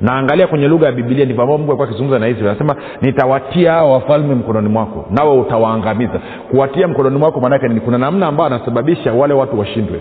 na 0.00 0.12
angalia 0.12 0.46
kwenye 0.46 0.68
lugha 0.68 0.86
ya 0.86 0.92
bibilia 0.92 1.24
ndivyo 1.24 1.42
ambao 1.42 1.58
mungu 1.58 1.70
alikuwa 1.70 1.88
akizungumza 1.88 2.18
na 2.18 2.28
israel 2.28 2.48
anasema 2.48 2.76
nitawatia 3.02 3.72
hao 3.72 3.92
wafalme 3.92 4.34
mkononi 4.34 4.68
mwako 4.68 5.04
nawe 5.10 5.38
utawaangamiza. 5.38 6.20
Kuwatia 6.50 6.88
mkononi 6.88 7.16
mwako 7.18 7.40
maanake 7.40 7.68
ni 7.68 7.80
kuna 7.80 7.98
namna 7.98 8.26
ambayo 8.26 8.46
anasababisha 8.54 9.12
wale 9.12 9.34
watu 9.34 9.58
washindwe. 9.58 10.00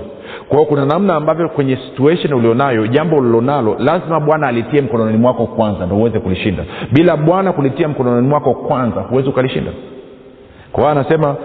Kwa 0.49 0.65
kuna 0.65 0.85
namna 0.85 1.15
ambavyo 1.15 1.49
kwenye 1.49 1.75
situation 1.75 2.33
ulionayo 2.33 2.87
jambo 2.87 3.17
ulilonalo 3.17 3.75
lazima 3.79 4.19
bwana 4.19 4.47
alitie 4.47 4.81
mkononi 4.81 5.17
mwako 5.17 5.45
kwanza 5.45 5.85
ndo 5.85 5.95
uweze 5.95 6.19
kulishinda. 6.19 6.63
Bila 6.91 7.17
bwana 7.17 7.53
kulitia 7.53 7.87
mkononi 7.87 8.27
mwako 8.27 8.53
kwanza 8.53 9.01
huwezi 9.01 9.29
ukalishinda. 9.29 9.71
Kwa 10.71 10.83
hiyo 10.83 10.91
anasema 10.91 11.35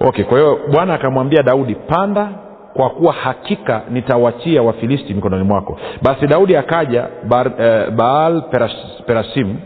okay 0.00 0.24
kwa 0.24 0.38
hiyo 0.38 0.58
bwana 0.72 0.94
akamwambia 0.94 1.42
daudi 1.42 1.74
panda 1.74 2.28
kwa 2.74 2.90
kuwa 2.90 3.12
hakika 3.12 3.82
nitawachia 3.90 4.62
wafilisti 4.62 5.14
mikononi 5.14 5.44
mwako. 5.44 5.78
Basi 6.02 6.26
daudi 6.26 6.56
akaja 6.56 7.06
bar, 7.28 7.50
e, 7.60 7.90
baal 7.90 8.42
peras, 8.42 8.72
perasim 9.06 9.56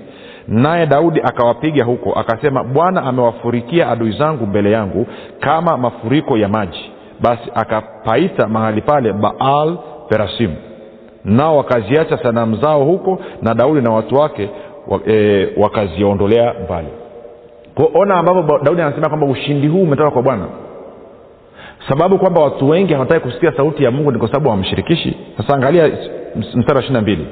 naye 0.48 0.86
daudi 0.86 1.20
akawapiga 1.20 1.84
huko 1.84 2.12
akasema 2.12 2.64
bwana 2.64 3.02
amewafurikia 3.02 3.88
adui 3.90 4.12
zangu 4.12 4.46
mbele 4.46 4.70
yangu 4.70 5.06
kama 5.40 5.76
mafuriko 5.76 6.36
ya 6.38 6.48
maji. 6.48 6.90
Basi 7.20 7.50
akapaita 7.54 8.48
mahali 8.48 8.80
pale 8.82 9.12
baal 9.12 9.78
perasim. 10.08 10.50
Nao 11.24 11.56
wakaziacha 11.56 12.18
sanamu 12.22 12.56
zao 12.56 12.84
huko 12.84 13.18
na 13.42 13.54
daudi 13.54 13.80
na 13.80 13.90
watu 13.90 14.14
wake 14.16 14.50
e, 15.08 15.48
wakaziondolea 15.56 16.54
mbali. 16.64 16.88
Kwa 17.74 18.00
ona 18.00 18.14
ambavyo 18.14 18.58
daudi 18.62 18.82
anasema 18.82 19.08
kwamba 19.08 19.26
ushindi 19.26 19.68
huu 19.68 19.82
umetoka 19.82 20.10
kwa 20.10 20.22
bwana 20.22 20.46
sababu 21.88 22.18
kwamba 22.18 22.40
watu 22.40 22.68
wengi 22.68 22.92
hawataki 22.92 23.20
kusikia 23.20 23.52
sauti 23.56 23.84
ya 23.84 23.90
mungu 23.90 24.12
ni 24.12 24.18
kwa 24.18 24.28
sababu 24.28 24.48
hawamshirikishi. 24.48 25.16
Sasa 25.36 25.54
angalia 25.54 25.90
mstari 26.36 26.74
wa 26.76 26.82
ishiri 26.82 27.00
mbili. 27.00 27.26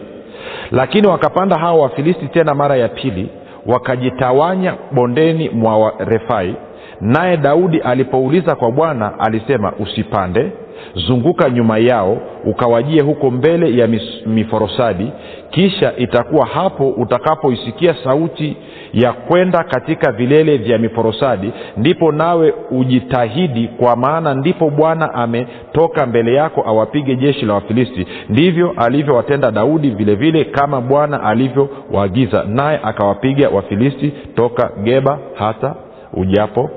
Lakini 0.71 1.07
wakapanda 1.07 1.59
hao 1.59 1.81
wafilisti 1.81 2.29
tena 2.29 2.55
mara 2.55 2.77
ya 2.77 2.89
pili 2.89 3.29
wakajitawanya 3.67 4.75
bondeni 4.93 5.49
mwa 5.49 5.93
refai. 5.99 6.55
Naye 7.01 7.37
daudi 7.37 7.79
alipouliza 7.81 8.55
kwa 8.55 8.71
bwana 8.71 9.19
alisema 9.21 9.73
usipande 9.79 10.51
zunguka 10.95 11.51
nyuma 11.51 11.79
yao 11.79 12.19
ukawajie 12.45 13.01
huko 13.03 13.31
mbele 13.31 13.77
ya 13.79 13.89
miforosadi 14.27 15.13
kisha 15.57 15.97
itakuwa 15.97 16.47
hapo 16.47 16.89
utakapoisikia 16.89 17.95
sauti 18.05 18.57
ya 18.93 19.13
kwenda 19.13 19.65
katika 19.65 20.13
vilele 20.13 20.57
vya 20.57 20.79
miforosadi 20.79 21.53
ndipo 21.77 22.13
nawe 22.13 22.55
ujitahidi 22.71 23.69
kwa 23.69 23.97
maana 23.97 24.35
ndipo 24.35 24.71
bwana 24.71 25.15
ametoka 25.15 26.07
mbele 26.07 26.35
yako 26.35 26.65
awapige 26.67 27.17
jeshi 27.17 27.47
la 27.47 27.55
wafilisti. 27.55 28.07
Ndivyo 28.29 28.75
alivyowatenda 28.77 29.51
daudi 29.51 29.91
vile 29.91 30.15
vile 30.15 30.45
kama 30.45 30.81
bwana 30.81 31.23
alivyowaagiza. 31.23 32.45
Naye 32.49 32.81
akawapiga 32.83 33.49
wafilisti 33.49 34.13
toka 34.35 34.71
geba 34.83 35.19
hata 35.35 35.75
ujapo 36.15 36.71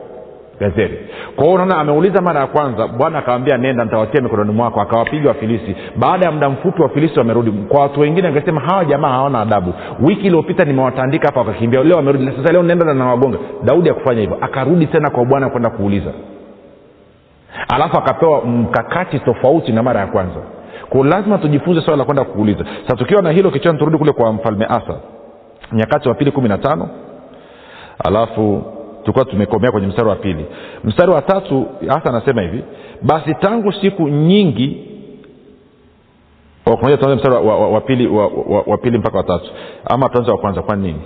gazeri 0.60 1.00
kwa 1.36 1.48
unaona 1.48 1.78
ameuliza 1.78 2.22
mara 2.22 2.40
ya 2.40 2.48
kwanza 2.48 2.88
bwana 2.88 3.20
akawambia 3.20 3.58
nenda 3.58 3.84
nitawatia 3.84 4.22
mikononi 4.22 4.52
mwako. 4.52 4.82
Akawapiga 4.82 5.28
wafilisi. 5.30 5.76
Baada 5.96 6.26
ya 6.26 6.32
muda 6.32 6.50
mfupi 6.50 6.82
wafilisi 6.82 7.20
wamerudi. 7.20 7.52
Kwa 7.52 7.82
watu 7.82 8.00
wengine 8.00 8.28
angesema 8.28 8.62
hawa 8.62 8.86
jamaa 8.86 9.10
hawana 9.10 9.42
adabu. 9.42 9.74
Wiki 10.02 10.22
iliyopita 10.28 10.66
nimewatandika 10.66 11.28
hapa 11.28 11.40
wakakimbia. 11.40 11.84
Leo 11.84 11.98
wamerudi. 11.98 12.32
Sasa 12.38 12.54
leo 12.54 12.64
nenda 12.64 12.86
na 12.86 12.94
nawagonga 12.94 13.38
daudi 13.64 13.90
akufanya 13.90 14.22
hivyo. 14.22 14.38
Akarudi 14.42 14.86
tena 14.88 15.10
kwa 15.10 15.26
bwana 15.26 15.50
kwenda 15.50 15.70
kuuliza. 15.70 16.12
Alafu 17.74 17.98
akapewa 17.98 18.42
mkakati 18.46 19.20
tofauti 19.20 19.72
na 19.72 19.84
mara 19.84 20.00
ya 20.00 20.08
kwanza. 20.08 20.40
Ko 20.90 21.04
lazima 21.04 21.38
tujifunze 21.38 21.82
swala 21.82 21.98
la 21.98 22.04
kwenda 22.06 22.24
kuuliza. 22.24 22.66
Sasa 22.84 22.96
tukiwa 22.96 23.22
na 23.22 23.32
hilo 23.32 23.52
kichwani 23.52 23.80
turudi 23.80 23.98
kule 23.98 24.12
kwa 24.12 24.34
mfalme 24.34 24.66
asa. 24.66 24.96
Nyakati 25.72 26.10
wa 26.10 26.16
pili 26.16 26.32
kumi 26.32 26.50
na 26.50 26.58
tano. 26.58 26.90
Alafu 28.06 28.64
tulikuwa 29.10 29.26
tumekomea 29.26 29.72
kwenye 29.72 29.88
mstari 29.88 30.10
wa 30.10 30.16
pili. 30.16 30.46
Mstari 30.84 31.12
wa 31.12 31.22
tatu 31.22 31.66
hasa 31.88 32.10
anasema 32.10 32.42
hivi 32.42 32.64
basi 33.02 33.34
tangu 33.36 33.74
siku 33.74 34.08
nyingi 34.08 34.86
tuanze 36.64 37.16
mstari 37.16 37.36
wa, 37.36 37.42
wa, 37.42 37.70
wa, 37.70 37.82
pili, 37.82 38.08
wa, 38.08 38.28
wa, 38.28 38.62
wa 38.68 38.78
pili 38.78 38.98
mpaka 38.98 39.18
watatu 39.18 39.52
ama 39.86 40.10
tuanze 40.10 40.32
wa 40.32 40.38
kwanza 40.38 40.62
kwa 40.62 40.76
nini 40.76 41.02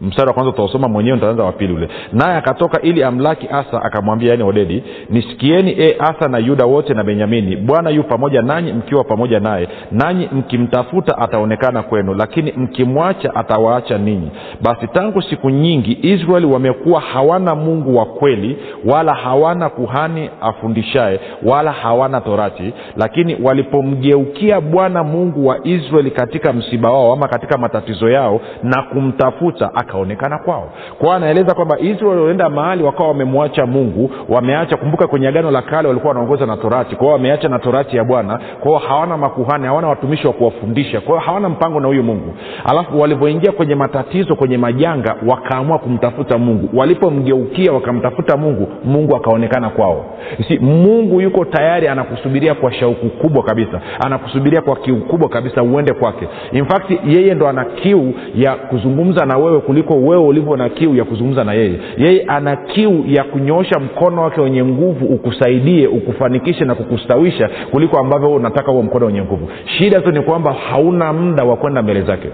mstari 0.00 0.28
wa 0.28 0.34
kwanza 0.34 0.50
utaosoma 0.50 0.88
mwenyewe 0.88 1.16
nitaanza 1.16 1.44
wa 1.44 1.52
pili 1.52 1.72
ule. 1.72 1.88
Naye 2.12 2.36
akatoka 2.36 2.80
ili 2.82 3.02
amlaki 3.04 3.48
asa 3.50 3.82
akamwambia 3.82 4.30
yani 4.30 4.42
odedi 4.42 4.82
nisikieni 5.10 5.70
e 5.78 5.96
asa 5.98 6.28
na 6.28 6.38
yuda 6.38 6.64
wote 6.64 6.94
na 6.94 7.04
benyamini 7.04 7.56
bwana 7.56 7.90
yu 7.90 8.04
pamoja 8.04 8.42
nanyi 8.42 8.72
mkiwa 8.72 9.04
pamoja 9.04 9.40
naye 9.40 9.68
nanyi 9.92 10.28
mkimtafuta 10.32 11.18
ataonekana 11.18 11.82
kwenu 11.82 12.14
lakini 12.14 12.52
mkimwacha 12.52 13.34
atawaacha 13.34 13.98
ninyi. 13.98 14.30
Basi 14.62 14.86
tangu 14.88 15.22
siku 15.22 15.50
nyingi 15.50 15.98
israeli 16.02 16.46
wamekuwa 16.46 17.00
hawana 17.00 17.54
mungu 17.54 17.96
wa 17.96 18.06
kweli 18.06 18.56
wala 18.84 19.14
hawana 19.14 19.68
kuhani 19.68 20.30
afundishaye 20.40 21.20
wala 21.42 21.72
hawana 21.72 22.20
torati 22.20 22.72
lakini 22.96 23.36
walipomgeukia 23.42 24.60
bwana 24.60 25.04
mungu 25.04 25.46
wa 25.46 25.58
israeli 25.66 26.10
katika 26.10 26.52
msiba 26.52 26.90
wao 26.92 27.12
ama 27.12 27.28
katika 27.28 27.58
matatizo 27.58 28.10
yao 28.10 28.40
na 28.62 28.82
kumtafuta 28.82 29.74
akaonekana 29.90 30.38
kwao. 30.38 30.70
Kwao 30.98 31.12
anaeleza 31.12 31.54
kwamba 31.54 31.78
israeli 31.78 32.20
walienda 32.20 32.50
mahali 32.50 32.82
wakawa 32.82 33.08
wamemwacha 33.08 33.66
mungu 33.66 34.10
wameacha 34.28 34.76
kumbuka 34.76 35.06
kwenye 35.06 35.28
agano 35.28 35.50
la 35.50 35.62
kale 35.62 35.88
walikuwa 35.88 36.08
wanaongoza 36.08 36.46
na 36.46 36.56
torati 36.56 36.96
kwao 36.96 37.10
wameacha 37.12 37.48
na 37.48 37.58
torati 37.58 37.96
ya 37.96 38.04
bwana 38.04 38.40
kwao 38.60 38.78
hawana 38.78 39.16
makuhani 39.16 39.66
hawana 39.66 39.88
watumishi 39.88 40.26
wa 40.26 40.32
kuwafundisha 40.32 41.00
kwao 41.00 41.18
hawana 41.18 41.48
mpango 41.48 41.80
na 41.80 41.88
huyu 41.88 42.02
mungu. 42.02 42.34
Alafu 42.64 43.00
walivyoingia 43.00 43.52
kwenye 43.52 43.74
matatizo 43.74 44.34
kwenye 44.36 44.58
majanga 44.58 45.16
wakaamua 45.28 45.78
kumtafuta 45.78 46.38
mungu. 46.38 46.68
Walipomgeukia 46.78 47.72
wakamtafuta 47.72 48.36
mungu 48.36 48.68
mungu 48.84 49.16
akaonekana 49.16 49.70
kwao. 49.70 50.04
Si 50.48 50.58
mungu 50.58 51.20
yuko 51.20 51.44
tayari 51.44 51.88
anakusubiria 51.88 52.54
kwa 52.54 52.72
shauku 52.72 53.08
kubwa 53.08 53.42
kabisa 53.42 53.80
anakusubiria 54.06 54.60
kwa 54.60 54.76
kiu 54.76 54.96
kubwa 54.96 55.28
kabisa 55.28 55.62
uende 55.62 55.92
kwake. 55.92 56.28
In 56.52 56.66
yeye 57.06 57.34
ndo 57.34 57.48
ana 57.48 57.64
kiu 57.64 58.14
ya 58.34 58.54
kuzungumza 58.54 59.26
na 59.26 59.36
wewe 59.38 59.60
kuliko 59.60 59.79
wewe 59.88 60.22
ulivyo 60.24 60.56
na 60.56 60.68
kiu 60.68 60.94
ya 60.96 61.04
kuzungumza 61.04 61.44
na 61.44 61.52
yeye. 61.52 61.80
Yeye 61.98 62.22
ana 62.26 62.56
kiu 62.56 63.04
ya 63.06 63.24
kunyoosha 63.24 63.80
mkono 63.80 64.22
wake 64.22 64.40
wenye 64.40 64.64
nguvu 64.64 65.06
ukusaidie 65.06 65.86
ukufanikishe 65.86 66.64
na 66.64 66.74
kukustawisha 66.74 67.50
kuliko 67.70 67.98
ambavyo 67.98 68.28
unataka 68.34 68.72
huo 68.72 68.82
mkono 68.82 69.06
wenye 69.06 69.22
nguvu. 69.22 69.48
Shida 69.78 70.00
tu 70.00 70.12
ni 70.12 70.20
kwamba 70.20 70.52
hauna 70.52 71.12
muda 71.12 71.44
wa 71.44 71.56
kwenda 71.56 71.82
mbele 71.82 72.02
zake. 72.02 72.28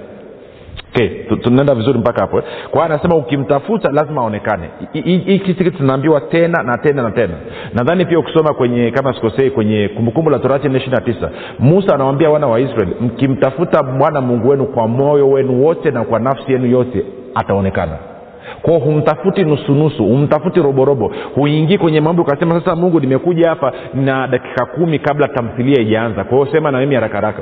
Okay 0.94 1.08
tunaenda 1.42 1.74
vizuri 1.74 1.98
mpaka 1.98 2.20
hapo 2.20 2.38
eh? 2.38 2.44
kwa 2.70 2.82
hiyo 2.82 2.94
anasema 2.94 3.16
ukimtafuta 3.16 3.90
lazima 3.92 4.20
aonekane. 4.22 4.68
Hiki 4.92 5.54
kitu 5.54 5.70
tunaambiwa 5.70 6.20
tena 6.20 6.62
na 6.62 6.78
tena 6.78 7.02
na 7.02 7.10
tena. 7.10 7.34
Nadhani 7.74 8.04
pia 8.04 8.18
ukisoma 8.18 8.54
kwenye 8.54 8.90
kama 8.90 9.14
sikosei 9.14 9.50
kwenye 9.50 9.88
kumbukumbu 9.88 10.30
la 10.30 10.38
torati 10.38 10.68
nne 10.68 10.78
ishiri 10.78 10.92
na 10.92 11.00
tisa 11.00 11.30
musa 11.58 11.94
anawambia 11.94 12.30
wana 12.30 12.46
wa 12.46 12.60
israeli 12.60 12.92
mkimtafuta 13.00 13.82
bwana 13.82 14.20
mungu 14.20 14.48
wenu 14.48 14.66
kwa 14.66 14.88
moyo 14.88 15.30
wenu 15.30 15.64
wote 15.64 15.90
na 15.90 16.04
kwa 16.04 16.18
nafsi 16.20 16.52
yenu 16.52 16.66
yote 16.66 17.04
ataonekana. 17.36 17.96
Kwao 18.62 18.78
humtafuti 18.78 19.44
nusunusu 19.44 20.04
humtafuti 20.04 20.62
roborobo. 20.62 21.12
Huingii 21.34 21.78
kwenye 21.78 22.00
mambo 22.00 22.22
ukasema 22.22 22.60
sasa 22.60 22.76
mungu 22.76 23.00
nimekuja 23.00 23.48
hapa 23.48 23.72
na 23.94 24.28
dakika 24.28 24.66
kumi 24.66 24.98
kabla 24.98 25.28
tamthilia 25.28 25.80
ijaanza 25.80 26.24
kwa 26.24 26.38
hiyo 26.38 26.52
sema 26.52 26.70
na 26.70 26.78
mimi 26.80 26.94
haraka 26.94 27.32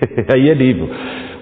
haiendi 0.28 0.64
hivyo. 0.64 0.88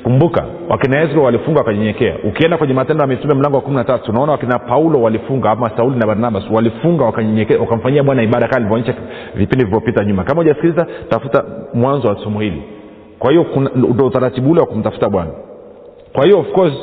Kumbuka 0.03 0.45
wakina 0.69 1.03
ezra 1.03 1.23
walifunga 1.23 1.59
wakanyenyekea. 1.59 2.17
Ukienda 2.25 2.57
kwenye 2.59 2.75
matendo 2.75 3.03
ya 3.03 3.07
mitume 3.09 3.35
mlango 3.35 3.57
wa 3.57 3.62
kumi 3.62 3.77
na 3.77 3.85
tatu 3.85 4.11
unaona 4.11 4.33
wakina 4.33 4.59
paulo 4.59 5.03
walifunga 5.03 5.51
ama 5.51 5.71
sauli 5.77 5.97
na 5.99 6.07
barnabas 6.07 6.45
walifunga 6.51 7.05
wakanyenyekea 7.05 7.59
wakamfanyia 7.59 8.03
bwana 8.03 8.23
ibada 8.23 8.49
kaa 8.49 8.59
ilivyoonyesha 8.59 8.95
vipindi 9.35 9.65
vilivyopita 9.65 10.05
nyuma. 10.05 10.25
Kama 10.25 10.43
hujasikiliza 10.43 10.87
tafuta 11.09 11.45
mwanzo 11.75 12.09
wa 12.09 12.17
somo 12.25 12.41
hili. 12.41 12.62
Kwa 13.19 13.31
hiyo 13.31 13.47
ndo 13.75 14.07
utaratibu 14.07 14.51
ule 14.51 14.61
wa 14.61 14.67
kumtafuta 14.67 15.09
bwana. 15.09 15.31
Kwa 16.12 16.25
hiyo 16.25 16.38
of 16.41 16.53
course 16.53 16.75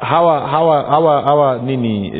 hawa 0.00 0.40
hawa 0.40 0.82
hawa 0.82 1.22
hawa 1.22 1.58
nini 1.58 2.12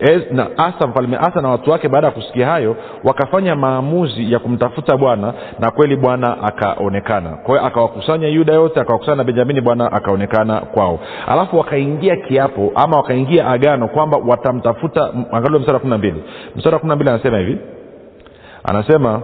eh, 0.00 0.26
na 0.32 0.46
asa 0.58 0.86
mfalme 0.86 1.16
asa 1.16 1.40
na 1.40 1.48
watu 1.48 1.70
wake 1.70 1.88
baada 1.88 2.06
ya 2.06 2.12
kusikia 2.12 2.46
hayo 2.46 2.76
wakafanya 3.04 3.56
maamuzi 3.56 4.32
ya 4.32 4.38
kumtafuta 4.38 4.96
bwana 4.96 5.34
na 5.58 5.70
kweli 5.70 5.96
bwana 5.96 6.42
akaonekana. 6.42 7.30
Kwa 7.30 7.54
hiyo 7.54 7.66
akawakusanya 7.66 8.28
yuda 8.28 8.52
yote 8.54 8.80
akawakusanya 8.80 9.16
na 9.16 9.24
benjamini 9.24 9.60
bwana 9.60 9.92
akaonekana 9.92 10.60
kwao. 10.60 11.00
Alafu 11.26 11.58
wakaingia 11.58 12.16
kiapo 12.16 12.72
ama 12.74 12.96
wakaingia 12.96 13.46
agano 13.48 13.88
kwamba 13.88 14.18
watamtafuta 14.28 15.10
angalia 15.32 15.58
mstari 15.58 15.74
wa 15.74 15.80
kumi 15.80 15.90
na 15.90 15.98
mbili. 15.98 16.22
Mstari 16.56 16.74
wa 16.74 16.80
kumi 16.80 16.88
na 16.90 16.96
mbili 16.96 17.10
anasema 17.10 17.38
hivi. 17.38 17.58
Anasema 18.64 19.20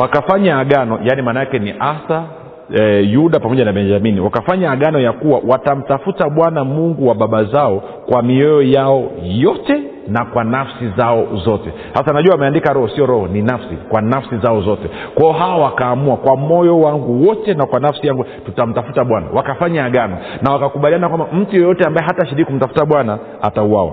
wakafanya 0.00 0.58
agano 0.58 0.98
yaani 1.04 1.22
maana 1.22 1.40
yake 1.40 1.58
ni 1.58 1.74
asa 1.80 2.24
e, 2.74 3.00
yuda 3.02 3.40
pamoja 3.40 3.64
na 3.64 3.72
benjamini 3.72 4.20
wakafanya 4.20 4.70
agano 4.70 4.98
ya 5.00 5.12
kuwa 5.12 5.40
watamtafuta 5.48 6.30
bwana 6.30 6.64
mungu 6.64 7.08
wa 7.08 7.14
baba 7.14 7.44
zao 7.44 7.82
kwa 8.10 8.22
mioyo 8.22 8.62
yao 8.62 9.10
yote 9.22 9.82
na 10.08 10.24
kwa 10.24 10.44
nafsi 10.44 10.88
zao 10.96 11.26
zote. 11.44 11.72
Sasa 11.94 12.12
najua 12.12 12.32
wameandika 12.34 12.72
roho 12.72 12.88
sio 12.88 13.06
roho 13.06 13.26
ni 13.28 13.42
nafsi 13.42 13.76
kwa 13.88 14.00
nafsi 14.02 14.36
zao 14.38 14.60
zote. 14.60 14.88
Kwao 15.14 15.32
hawa 15.32 15.56
wakaamua 15.64 16.16
kwa 16.16 16.36
moyo 16.36 16.80
wangu 16.80 17.26
wote 17.28 17.54
na 17.54 17.66
kwa 17.66 17.80
nafsi 17.80 18.06
yangu 18.06 18.24
tutamtafuta 18.46 19.04
bwana. 19.04 19.26
Wakafanya 19.34 19.84
agano 19.84 20.16
na 20.42 20.52
wakakubaliana 20.52 21.08
kwamba 21.08 21.26
mtu 21.32 21.56
yeyote 21.56 21.84
ambaye 21.86 22.06
hata 22.06 22.26
shiriki 22.26 22.44
kumtafuta 22.50 22.84
bwana 22.86 23.18
atauawa. 23.42 23.92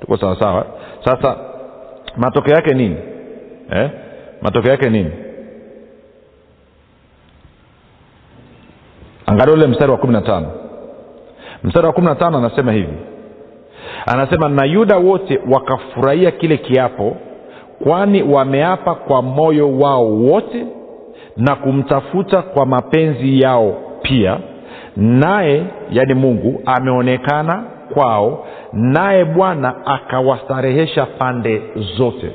Tuko 0.00 0.16
sawasawa? 0.16 0.66
Sasa 1.04 1.36
matokeo 2.16 2.54
yake 2.54 2.74
nini? 2.74 2.96
Eh? 3.72 3.90
matokeo 4.42 4.70
yake 4.70 4.90
nini 4.90 5.10
angalia 9.30 9.54
ule 9.54 9.66
mstari 9.66 9.90
wa 9.92 9.98
kumi 9.98 10.12
na 10.12 10.20
tano. 10.20 10.46
Mstari 11.64 11.86
wa 11.86 11.92
kumi 11.92 12.06
na 12.06 12.14
tano 12.14 12.38
anasema 12.38 12.72
hivi. 12.72 12.92
Anasema 14.06 14.48
na 14.48 14.64
yuda 14.64 14.96
wote 14.96 15.40
wakafurahia 15.50 16.30
kile 16.30 16.56
kiapo 16.56 17.16
kwani 17.84 18.22
wameapa 18.22 18.94
kwa 18.94 19.22
moyo 19.22 19.78
wao 19.78 20.06
wote 20.06 20.66
na 21.36 21.56
kumtafuta 21.56 22.42
kwa 22.42 22.66
mapenzi 22.66 23.40
yao 23.40 23.76
pia. 24.02 24.38
Naye 24.96 25.64
yani 25.90 26.14
mungu 26.14 26.62
ameonekana 26.66 27.64
kwao 27.94 28.46
naye 28.72 29.24
bwana 29.24 29.86
akawastarehesha 29.86 31.06
pande 31.06 31.62
zote 31.98 32.30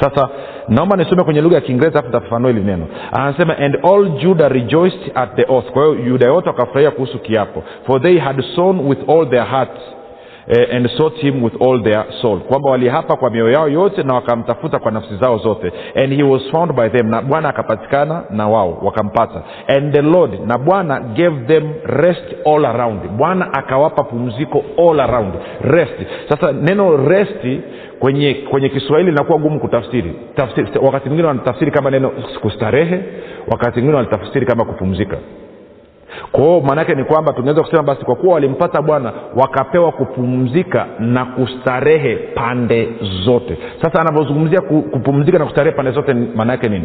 sasa 0.00 0.28
naomba 0.68 0.96
nisome 0.96 1.24
kwenye 1.24 1.40
lugha 1.40 1.54
ya 1.54 1.60
kiingereza 1.60 1.98
afu 1.98 2.10
tafafanua 2.10 2.50
hili 2.50 2.64
neno. 2.64 2.86
Anasema 3.12 3.58
and 3.58 3.78
all 3.92 4.08
juda 4.08 4.48
rejoiced 4.48 5.12
at 5.14 5.34
the 5.36 5.46
oath 5.48 5.70
kwa 5.70 5.82
hiyo 5.86 6.04
yuda 6.06 6.26
yote 6.26 6.48
wakafurahia 6.48 6.90
kuhusu 6.90 7.18
kiapo. 7.18 7.62
For 7.86 8.02
they 8.02 8.18
had 8.18 8.42
sown 8.56 8.80
with 8.88 9.08
all 9.10 9.30
their 9.30 9.44
hearts 9.46 9.80
eh, 10.48 10.76
and 10.76 10.88
sought 10.88 11.16
him 11.16 11.42
with 11.44 11.62
all 11.62 11.82
their 11.82 12.04
soul. 12.22 12.38
Kwamba 12.40 12.70
walihapa 12.70 13.16
kwa 13.16 13.30
mioyo 13.30 13.52
yao 13.52 13.68
yote 13.68 14.02
na 14.02 14.14
wakamtafuta 14.14 14.78
kwa 14.78 14.90
nafsi 14.92 15.16
zao 15.16 15.38
zote. 15.38 15.72
And 15.96 16.12
he 16.12 16.22
was 16.22 16.42
found 16.52 16.72
by 16.72 16.88
them 16.88 17.10
na 17.10 17.22
bwana 17.22 17.48
akapatikana 17.48 18.22
na 18.30 18.48
wao 18.48 18.78
wakampata. 18.82 19.42
And 19.68 19.92
the 19.94 20.02
lord 20.02 20.30
na 20.46 20.58
bwana 20.58 21.00
gave 21.00 21.36
them 21.46 21.72
rest 21.84 22.24
all 22.46 22.64
around. 22.66 23.00
Bwana 23.16 23.52
akawapa 23.54 24.04
pumziko 24.04 24.64
all 24.78 25.00
around. 25.00 25.34
Rest. 25.60 25.94
Sasa 26.28 26.52
neno 26.52 26.96
resti 26.96 27.60
kwenye 28.04 28.34
kwenye 28.34 28.68
kiswahili 28.68 29.10
linakuwa 29.10 29.38
gumu 29.38 29.60
kutafsiri. 29.60 30.14
Tafsiri, 30.36 30.68
wakati 30.82 31.08
mwingine 31.08 31.28
wanatafsiri 31.28 31.70
kama 31.70 31.90
neno 31.90 32.10
kustarehe 32.40 33.00
wakati 33.50 33.72
mwingine 33.80 33.96
wanatafsiri 33.96 34.46
kama 34.46 34.64
kupumzika. 34.64 35.16
Kwao 36.32 36.60
maanaake 36.60 36.94
ni 36.94 37.04
kwamba 37.04 37.32
tunaweza 37.32 37.62
kusema 37.62 37.82
basi 37.82 38.04
kwa 38.04 38.16
kuwa 38.16 38.34
walimpata 38.34 38.82
bwana 38.82 39.12
wakapewa 39.36 39.92
kupumzika 39.92 40.86
na 40.98 41.24
kustarehe 41.24 42.16
pande 42.16 42.88
zote. 43.24 43.58
Sasa 43.82 44.00
anavyozungumzia 44.00 44.60
kupumzika 44.60 45.38
na 45.38 45.44
kustarehe 45.44 45.76
pande 45.76 45.90
zote 45.92 46.14
maanaake 46.14 46.68
nini? 46.68 46.84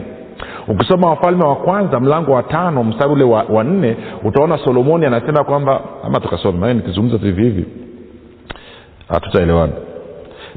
Ukisoma 0.68 1.10
wafalme 1.10 1.44
wa 1.44 1.56
kwanza 1.56 2.00
mlango 2.00 2.32
wa 2.32 2.44
tano 2.44 2.84
mstari 2.84 3.12
ule 3.12 3.24
wa, 3.24 3.44
wa 3.44 3.64
nne 3.64 3.98
utaona 4.24 4.58
solomoni 4.58 5.06
anasema 5.06 5.44
kwamba 5.44 5.82
ama 6.04 6.20
tukasoma 6.20 6.58
maana 6.60 6.74
nikizungumza 6.74 7.18
tu 7.18 7.26
hivi 7.26 7.44
hivi 7.44 7.66
hatutaelewana 9.10 9.74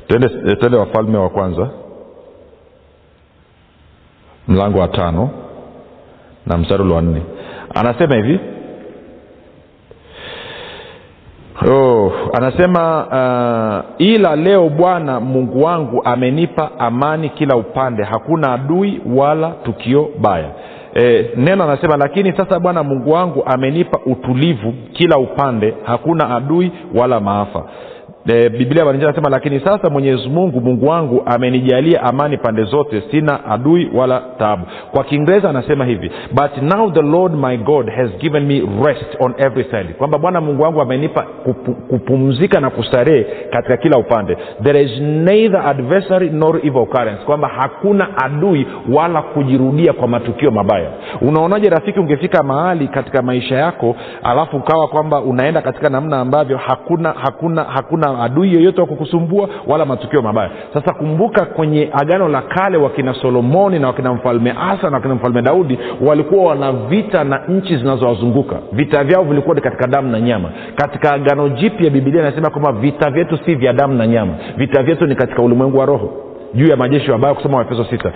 twende 0.09 0.57
twende 0.57 0.77
wafalme 0.77 1.19
wa 1.19 1.29
kwanza. 1.29 1.69
Mlango 4.49 4.79
wa 4.79 4.89
tano 4.89 5.31
na 6.47 6.59
mstari 6.59 6.83
ule 6.83 6.95
wa 6.95 7.03
nne. 7.03 7.23
Anasema 7.75 8.17
hivi. 8.17 8.41
Oh, 11.71 12.13
anasema 12.33 13.07
uh, 13.07 14.07
ila 14.07 14.37
leo 14.37 14.69
bwana 14.69 15.21
mungu 15.21 15.63
wangu 15.63 16.03
amenipa 16.05 16.71
amani 16.79 17.29
kila 17.29 17.57
upande. 17.57 18.03
Hakuna 18.05 18.53
adui 18.53 19.01
wala 19.17 19.51
tukio 19.51 20.09
baya. 20.21 20.51
E, 20.95 21.31
neno 21.37 21.65
anasema 21.65 21.97
lakini 21.97 22.33
sasa 22.37 22.61
bwana 22.61 22.83
mungu 22.83 23.11
wangu 23.13 23.43
amenipa 23.47 23.99
utulivu 24.07 24.73
kila 24.93 25.19
upande. 25.19 25.75
Hakuna 25.85 26.37
adui 26.37 26.73
wala 26.95 27.21
maafa 27.21 27.65
e, 28.27 28.49
biblia 28.49 28.85
Marinjani 28.85 29.09
anasema 29.09 29.31
lakini 29.31 29.61
sasa 29.61 29.91
mwenyezi 29.91 30.29
mungu 30.29 30.61
mungu 30.61 30.87
wangu 30.89 31.23
amenijalia 31.27 32.03
amani 32.03 32.37
pande 32.39 32.65
zote 32.65 33.03
sina 33.11 33.45
adui 33.45 33.91
wala 33.95 34.23
taabu. 34.39 34.67
Kwa 34.91 35.05
kiingereza 35.05 35.51
anasema 35.51 35.85
hivi 35.85 36.11
but 36.33 36.63
now 36.75 36.93
the 36.93 37.03
lord 37.03 37.35
my 37.35 37.57
god 37.57 37.91
has 37.91 38.11
given 38.21 38.47
me 38.47 38.63
rest 38.87 39.17
on 39.21 39.35
every 39.39 39.65
side. 39.65 39.95
Kwamba 39.99 40.19
bwana 40.19 40.41
mungu 40.41 40.63
wangu 40.63 40.81
amenipa 40.81 41.23
kupu, 41.23 41.73
kupumzika 41.75 42.61
na 42.61 42.71
kustarehe 42.71 43.27
katika 43.51 43.77
kila 43.77 43.99
upande. 43.99 44.37
There 44.63 44.83
is 44.83 45.01
neither 45.01 45.63
adversary 45.67 46.31
nor 46.31 46.57
evil 46.67 46.87
currents. 46.87 47.25
Kwamba 47.25 47.49
hakuna 47.49 48.09
adui 48.25 48.67
wala 48.93 49.23
kujirudia 49.23 49.93
kwa 49.93 50.09
matukio 50.09 50.51
mabaya. 50.51 50.91
Unaonaje 51.21 51.69
rafiki 51.69 52.01
ungefika 52.01 52.43
mahali 52.43 52.89
katika 52.89 53.23
maisha 53.23 53.55
yako 53.57 53.97
alafu 54.23 54.57
ukawa 54.57 54.89
kwamba 54.89 55.21
unaenda 55.21 55.63
katika 55.63 55.89
namna 55.91 56.21
ambavyo 56.21 56.57
hakuna 56.57 57.15
hakuna 57.23 57.65
hakuna 57.65 58.12
adui 58.21 58.53
yoyote 58.55 58.81
wa 58.81 58.87
kukusumbua 58.87 59.49
wala 59.67 59.85
matukio 59.85 60.23
mabaya. 60.23 60.51
Sasa 60.75 60.95
kumbuka 60.95 61.45
kwenye 61.45 61.89
agano 61.93 62.29
la 62.29 62.43
kale 62.43 62.77
wakina 62.77 63.15
solomoni 63.15 63.79
na 63.79 63.87
wakina 63.87 64.13
mfalme 64.15 64.51
asa 64.61 64.91
na 64.91 64.97
wakina 64.97 65.15
mfalme 65.15 65.43
daudi 65.43 65.79
walikuwa 66.01 66.45
wana 66.45 66.73
vita 66.73 67.25
na 67.25 67.41
nchi 67.49 67.77
zinazowazunguka. 67.77 68.57
Vita 68.73 69.05
vyao 69.05 69.25
vilikuwa 69.25 69.55
ni 69.55 69.61
katika 69.61 69.87
damu 69.87 70.09
na 70.11 70.21
nyama. 70.21 70.49
Katika 70.77 71.13
agano 71.13 71.49
jipya 71.49 71.91
bibilia 71.91 72.21
inasema 72.21 72.51
kwamba 72.51 72.73
vita 72.73 73.11
vyetu 73.11 73.39
si 73.47 73.55
vya 73.55 73.73
damu 73.73 73.95
na 73.95 74.07
nyama. 74.07 74.33
Vita 74.57 74.83
vyetu 74.83 75.07
ni 75.07 75.15
katika 75.17 75.43
ulimwengu 75.43 75.79
wa 75.79 75.87
roho 75.87 76.13
juu 76.55 76.67
ya 76.67 76.77
majeshi 76.77 77.11
wabaya 77.11 77.35
kusoma 77.35 77.57
waefeso 77.59 77.85
sita. 77.85 78.13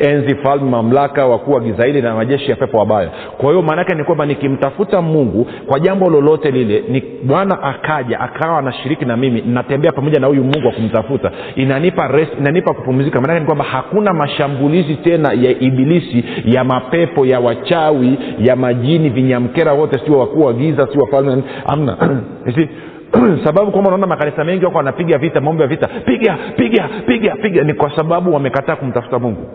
Enzi 0.00 0.36
falme 0.36 0.70
mamlaka 0.70 1.26
wakuu 1.26 1.52
wa 1.52 1.60
giza 1.60 1.84
hili 1.86 2.02
na 2.02 2.14
majeshi 2.14 2.50
ya 2.50 2.56
pepo 2.56 2.78
wabaya. 2.78 3.10
Kwa 3.38 3.50
hiyo 3.50 3.62
maanaake 3.62 3.94
ni 3.94 4.04
kwamba 4.04 4.26
nikimtafuta 4.26 5.02
mungu 5.02 5.46
kwa 5.66 5.80
jambo 5.80 6.10
lolote 6.10 6.50
lile 6.50 6.84
ni 6.88 7.02
bwana 7.24 7.62
akaja 7.62 8.20
akawa 8.20 8.58
anashiriki 8.58 9.04
na 9.04 9.16
mimi 9.16 9.40
natembea 9.46 9.92
pamoja 9.92 10.20
na 10.20 10.26
huyu 10.26 10.44
mungu 10.44 10.66
wa 10.66 10.72
kumtafuta 10.72 11.30
inanipa 11.56 12.08
rest, 12.08 12.32
inanipa 12.38 12.74
kupumzika. 12.74 13.20
Maanake 13.20 13.40
ni 13.40 13.46
kwamba 13.46 13.64
hakuna 13.64 14.12
mashambulizi 14.12 14.94
tena 14.94 15.32
ya 15.32 15.50
ibilisi 15.60 16.24
ya 16.44 16.64
mapepo 16.64 17.26
ya 17.26 17.40
wachawi 17.40 18.18
ya 18.38 18.56
majini 18.56 19.08
vinyamkera 19.10 19.72
wote 19.72 20.00
sio 20.06 20.18
wakuu 20.18 20.40
wa 20.44 20.52
giza 20.52 20.88
sio 20.92 21.00
wafalme 21.00 21.42
amna 21.66 21.96
sababu 23.44 23.70
kwamba 23.70 23.88
unaona 23.88 24.06
makanisa 24.06 24.44
mengi 24.44 24.64
wako 24.64 24.76
wanapiga 24.78 25.18
vita 25.18 25.40
maombi 25.40 25.62
ya 25.62 25.68
vita 25.68 25.88
piga 26.04 26.38
piga 26.56 26.88
piga 27.06 27.36
piga 27.36 27.62
ni 27.62 27.74
kwa 27.74 27.96
sababu 27.96 28.34
wamekataa 28.34 28.76
kumtafuta 28.76 29.18
mungu. 29.18 29.46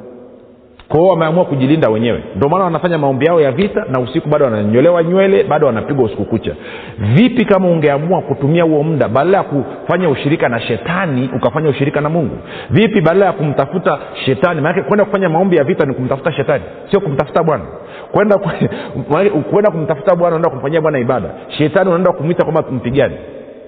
Kwao 0.90 1.08
wameamua 1.08 1.46
kujilinda 1.46 1.90
wenyewe. 1.90 2.24
Ndio 2.36 2.50
maana 2.50 2.64
wanafanya 2.64 2.98
maombi 2.98 3.26
yao 3.26 3.42
ya 3.42 3.52
vita 3.52 3.86
na 3.92 4.00
usiku 4.00 4.30
bado 4.30 4.46
wananyolewa 4.46 5.04
nywele 5.04 5.44
bado 5.44 5.68
wanapigwa 5.68 6.06
usiku 6.06 6.26
kucha. 6.26 6.56
Vipi 6.98 7.46
kama 7.46 7.68
ungeamua 7.68 8.22
kutumia 8.22 8.64
huo 8.64 8.84
muda 8.84 9.08
badala 9.08 9.38
ya 9.38 9.44
kufanya 9.44 10.10
ushirika 10.10 10.50
na 10.50 10.60
shetani 10.62 11.30
ukafanya 11.36 11.70
ushirika 11.70 12.02
na 12.02 12.10
mungu? 12.10 12.38
Vipi 12.70 13.02
badala 13.02 13.26
ya 13.26 13.32
kumtafuta 13.34 14.00
shetani? 14.26 14.62
Maanake 14.62 14.82
kwenda 14.82 15.06
kufanya 15.06 15.30
maombi 15.30 15.58
ya 15.58 15.64
vita 15.64 15.86
ni 15.86 15.94
kumtafuta 15.94 16.32
shetani 16.32 16.64
sio 16.92 17.00
kumtafuta 17.00 17.44
bwana. 17.44 17.64
Kwenda 18.12 18.38
kwenda 19.52 19.72
kumtafuta 19.72 20.16
bwana 20.16 20.36
unaenda 20.36 20.50
kumfanyia 20.50 20.82
bwana 20.82 21.00
ibada. 21.00 21.30
Shetani 21.58 21.90
unaenda 21.90 22.12
kumwita 22.12 22.44
kwamba 22.44 22.64
mpigani 22.72 23.16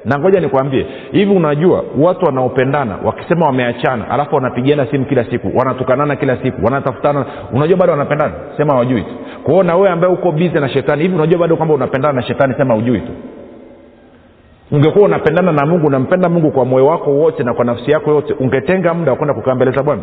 na 0.08 0.20
ngoja 0.20 0.40
nikwambie 0.40 0.86
hivi 1.12 1.32
unajua 1.36 1.84
watu 2.00 2.26
wanaopendana 2.26 2.98
wakisema 3.04 3.46
wameachana 3.46 4.10
alafu 4.10 4.36
wanapigana 4.36 4.86
simu 4.86 5.06
kila 5.06 5.26
siku 5.26 5.58
wanatukanana 5.58 6.16
kila 6.16 6.38
siku 6.38 6.66
wanatafutana 6.66 7.26
unajua 7.54 7.78
bado 7.78 7.92
wanapendana? 7.92 8.34
Sema 8.58 8.74
hawajui 8.74 9.02
tu. 9.02 9.14
Kwao 9.44 9.64
na 9.64 9.76
wewe 9.76 9.90
ambaye 9.90 10.14
uko 10.14 10.32
bizi 10.32 10.60
na 10.60 10.70
shetani 10.70 11.02
hivi 11.02 11.16
unajua 11.16 11.40
bado 11.40 11.56
kwamba 11.58 11.76
unapendana 11.76 12.14
na 12.14 12.22
shetani 12.28 12.54
sema 12.58 12.74
hujui 12.74 13.00
tu 13.00 13.12
ungekuwa 14.72 15.06
unapendana 15.06 15.52
na 15.52 15.66
mungu 15.66 15.88
unampenda 15.88 16.30
mungu 16.30 16.52
kwa 16.52 16.66
moyo 16.66 16.86
wako 16.86 17.12
wote 17.12 17.44
na 17.44 17.54
kwa 17.54 17.66
nafsi 17.66 17.92
yako 17.92 18.12
yote 18.12 18.34
ungetenga 18.40 18.94
muda 18.94 19.12
wa 19.12 19.18
kwenda 19.18 19.34
kukaa 19.34 19.56
mbele 19.56 19.72
za 19.72 19.84
bwana. 19.84 20.02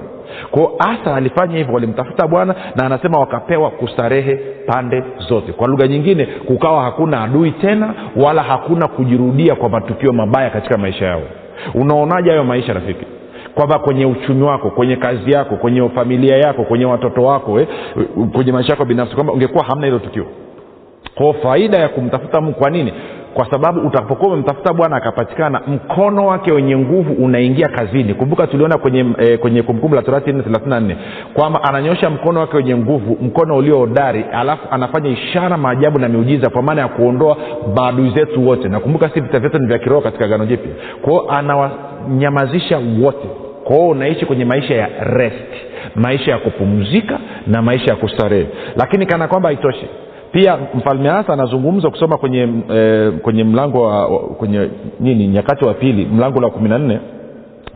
Kwao 0.50 0.72
asa 0.78 1.14
alifanya 1.16 1.56
hivyo 1.58 1.74
walimtafuta 1.74 2.26
bwana 2.26 2.54
na 2.76 2.86
anasema 2.86 3.18
wakapewa 3.20 3.70
kustarehe 3.70 4.34
pande 4.66 5.04
zote. 5.28 5.52
Kwa 5.52 5.68
lugha 5.68 5.86
nyingine 5.88 6.26
kukawa 6.26 6.82
hakuna 6.84 7.22
adui 7.22 7.50
tena 7.50 7.94
wala 8.16 8.42
hakuna 8.42 8.88
kujirudia 8.88 9.54
kwa 9.54 9.68
matukio 9.68 10.12
mabaya 10.12 10.50
katika 10.50 10.78
maisha 10.78 11.04
yao. 11.06 11.22
Unaonaje 11.74 12.30
hayo 12.30 12.44
maisha 12.44 12.72
rafiki? 12.72 13.06
Kwamba 13.54 13.78
kwenye 13.78 14.06
uchumi 14.06 14.42
wako 14.42 14.70
kwenye 14.70 14.96
kazi 14.96 15.30
yako 15.30 15.56
kwenye 15.56 15.88
familia 15.88 16.36
yako 16.36 16.64
kwenye 16.64 16.84
watoto 16.84 17.22
wako 17.22 17.60
eh, 17.60 17.68
kwenye 18.32 18.52
maisha 18.52 18.72
yako 18.72 18.84
binafsi 18.84 19.14
kwamba 19.14 19.32
ungekuwa 19.32 19.64
hamna 19.64 19.86
hilo 19.86 19.98
tukio. 19.98 20.26
Kwao 21.14 21.32
faida 21.32 21.78
ya 21.78 21.88
kumtafuta 21.88 22.40
mungu 22.40 22.58
kwa 22.58 22.70
nini 22.70 22.92
kwa 23.34 23.50
sababu 23.50 23.80
utakapokuwa 23.88 24.28
umemtafuta 24.32 24.72
bwana 24.72 24.96
akapatikana 24.96 25.60
mkono 25.66 26.26
wake 26.26 26.52
wenye 26.52 26.76
nguvu 26.76 27.12
unaingia 27.24 27.68
kazini. 27.68 28.14
Kumbuka 28.14 28.46
tuliona 28.46 28.78
kwenye 28.78 29.04
e, 29.18 29.36
kwenye 29.36 29.62
kumbukumbu 29.62 29.96
la 29.96 30.02
torati 30.02 30.32
nne 30.32 30.42
thelathini 30.42 30.70
na 30.70 30.80
nne 30.80 30.96
kwamba 31.34 31.62
ananyosha 31.64 32.10
mkono 32.10 32.40
wake 32.40 32.56
wenye 32.56 32.76
nguvu 32.76 33.18
mkono 33.22 33.56
ulio 33.56 33.78
hodari 33.78 34.24
alafu 34.32 34.62
anafanya 34.70 35.10
ishara 35.10 35.56
maajabu 35.56 35.98
na 35.98 36.08
miujiza 36.08 36.50
kwa 36.50 36.62
maana 36.62 36.80
ya 36.80 36.88
kuondoa 36.88 37.36
maadui 37.76 38.10
zetu 38.10 38.48
wote. 38.48 38.68
Nakumbuka 38.68 39.08
si 39.08 39.20
vita 39.20 39.38
vyetu 39.38 39.58
ni 39.58 39.66
vya 39.66 39.78
kiroho 39.78 40.00
katika 40.00 40.28
gano 40.28 40.46
jipya. 40.46 40.70
Kwao 41.02 41.30
anawanyamazisha 41.30 42.78
wote. 43.02 43.28
Kwao 43.64 43.88
unaishi 43.88 44.26
kwenye 44.26 44.44
maisha 44.44 44.74
ya 44.74 44.88
rest 45.00 45.54
maisha 45.94 46.30
ya 46.30 46.38
kupumzika 46.38 47.18
na 47.46 47.62
maisha 47.62 47.90
ya 47.90 47.96
kustarehe. 47.96 48.46
Lakini 48.76 49.06
kana 49.06 49.28
kwamba 49.28 49.48
haitoshi 49.48 49.86
pia 50.34 50.58
mfalme 50.74 51.10
asa 51.10 51.32
anazungumza 51.32 51.90
kusoma 51.90 52.16
kwenye 52.16 52.48
e, 52.74 53.10
kwenye 53.10 53.44
mlango 53.44 53.82
wa 53.82 54.08
kwenye 54.18 54.68
nini 55.00 55.26
nyakati 55.28 55.64
wa 55.64 55.74
pili 55.74 56.04
mlango 56.06 56.40
la 56.40 56.50
kumi 56.50 56.68
na 56.68 56.78
nne 56.78 56.98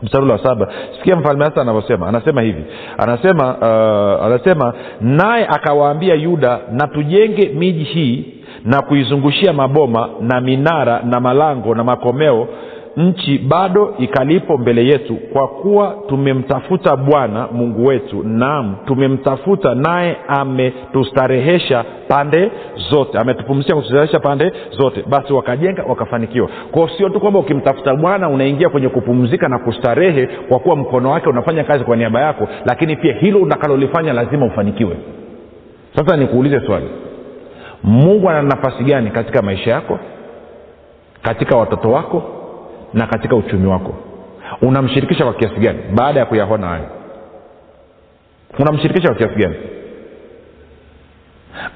mstari 0.03 0.29
wa 0.29 0.43
saba. 0.43 0.67
Sikia 0.97 1.15
mfalme 1.15 1.45
asa 1.45 1.61
anavyosema 1.61 2.07
anasema 2.07 2.41
hivi. 2.41 2.63
Anasema 2.97 3.55
uh, 3.57 4.25
anasema 4.25 4.73
naye 5.01 5.47
akawaambia 5.47 6.15
yuda 6.15 6.59
na 6.71 6.87
tujenge 6.87 7.49
miji 7.55 7.83
hii 7.83 8.25
na 8.65 8.81
kuizungushia 8.81 9.53
maboma 9.53 10.09
na 10.21 10.41
minara 10.41 11.01
na 11.05 11.19
malango 11.19 11.75
na 11.75 11.83
makomeo 11.83 12.47
nchi 12.99 13.37
bado 13.37 13.93
ikalipo 13.99 14.57
mbele 14.57 14.85
yetu 14.85 15.15
kwa 15.15 15.47
kuwa 15.47 15.95
tumemtafuta 16.07 16.95
bwana 16.95 17.47
mungu 17.51 17.85
wetu 17.85 18.23
naam 18.23 18.75
tumemtafuta 18.85 19.75
naye 19.75 20.17
ametustarehesha 20.27 21.85
pande 22.07 22.51
zote 22.91 23.17
ametupumzisha 23.17 23.75
kutustarehesha 23.75 24.19
pande 24.19 24.51
zote. 24.71 25.03
Basi 25.09 25.33
wakajenga 25.33 25.83
wakafanikiwa. 25.83 26.49
Kwao 26.71 26.89
sio 26.97 27.09
tu 27.09 27.19
kwamba 27.19 27.39
ukimtafuta 27.39 27.95
bwana 27.95 28.29
unaingia 28.29 28.69
kwenye 28.69 28.89
kupumzika 28.89 29.47
na 29.49 29.59
kustarehe 29.59 30.27
kwa 30.27 30.59
kuwa 30.59 30.75
mkono 30.75 31.11
wake 31.11 31.29
unafanya 31.29 31.63
kazi 31.63 31.83
kwa 31.83 31.95
niaba 31.95 32.21
yako 32.21 32.47
lakini 32.65 32.95
pia 32.95 33.13
hilo 33.13 33.39
unakalolifanya 33.39 34.13
lazima 34.13 34.45
ufanikiwe. 34.45 34.97
Sasa 35.95 36.17
nikuulize 36.17 36.61
swali. 36.65 36.89
Mungu 37.83 38.29
ana 38.29 38.41
nafasi 38.41 38.83
gani 38.83 39.09
katika 39.11 39.41
maisha 39.41 39.71
yako 39.71 39.99
katika 41.21 41.57
watoto 41.57 41.91
wako 41.91 42.23
na 42.93 43.07
katika 43.07 43.35
uchumi 43.35 43.67
wako. 43.67 43.93
Unamshirikisha 44.61 45.23
kwa 45.23 45.33
kiasi 45.33 45.55
gani? 45.59 45.79
Baada 45.95 46.19
ya 46.19 46.25
kuyaona 46.25 46.67
hayo. 46.67 46.85
Unamshirikisha 48.59 49.07
kwa 49.07 49.17
kiasi 49.17 49.35
gani? 49.39 49.55